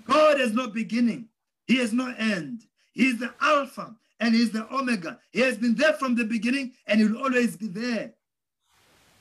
[0.06, 1.30] God has no beginning.
[1.66, 2.64] He has no end.
[2.94, 5.20] He is the Alpha and He's the Omega.
[5.32, 8.14] He has been there from the beginning and He will always be there.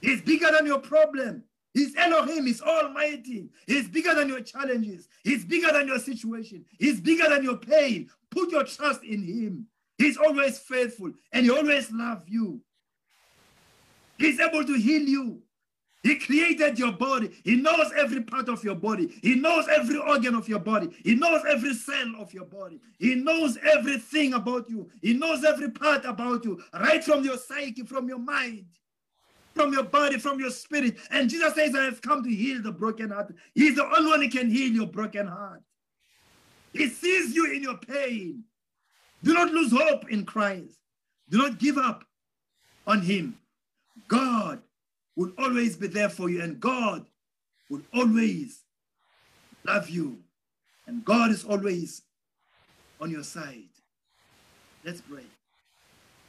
[0.01, 1.43] He's bigger than your problem.
[1.75, 3.49] He's Elohim, He's Almighty.
[3.67, 5.09] He's bigger than your challenges.
[5.25, 6.65] He's bigger than your situation.
[6.79, 8.09] He's bigger than your pain.
[8.31, 9.67] Put your trust in Him.
[9.99, 12.61] He's always faithful and He always loves you.
[14.19, 15.43] He's able to heal you.
[16.03, 17.31] He created your body.
[17.45, 19.19] He knows every part of your body.
[19.23, 20.89] He knows every organ of your body.
[21.05, 22.81] He knows every cell of your body.
[22.99, 24.89] He knows everything about you.
[25.03, 28.65] He knows every part about you, right from your psyche, from your mind,
[29.55, 30.97] from your body, from your spirit.
[31.11, 33.35] And Jesus says, I have come to heal the broken heart.
[33.55, 35.61] He's the only one who can heal your broken heart.
[36.73, 38.45] He sees you in your pain.
[39.23, 40.79] Do not lose hope in Christ.
[41.29, 42.05] Do not give up
[42.87, 43.37] on him.
[44.09, 44.63] God
[45.21, 47.05] will always be there for you, and God
[47.69, 48.63] will always
[49.67, 50.19] love you,
[50.87, 52.01] and God is always
[53.03, 53.69] on your side.
[54.83, 55.27] Let's pray.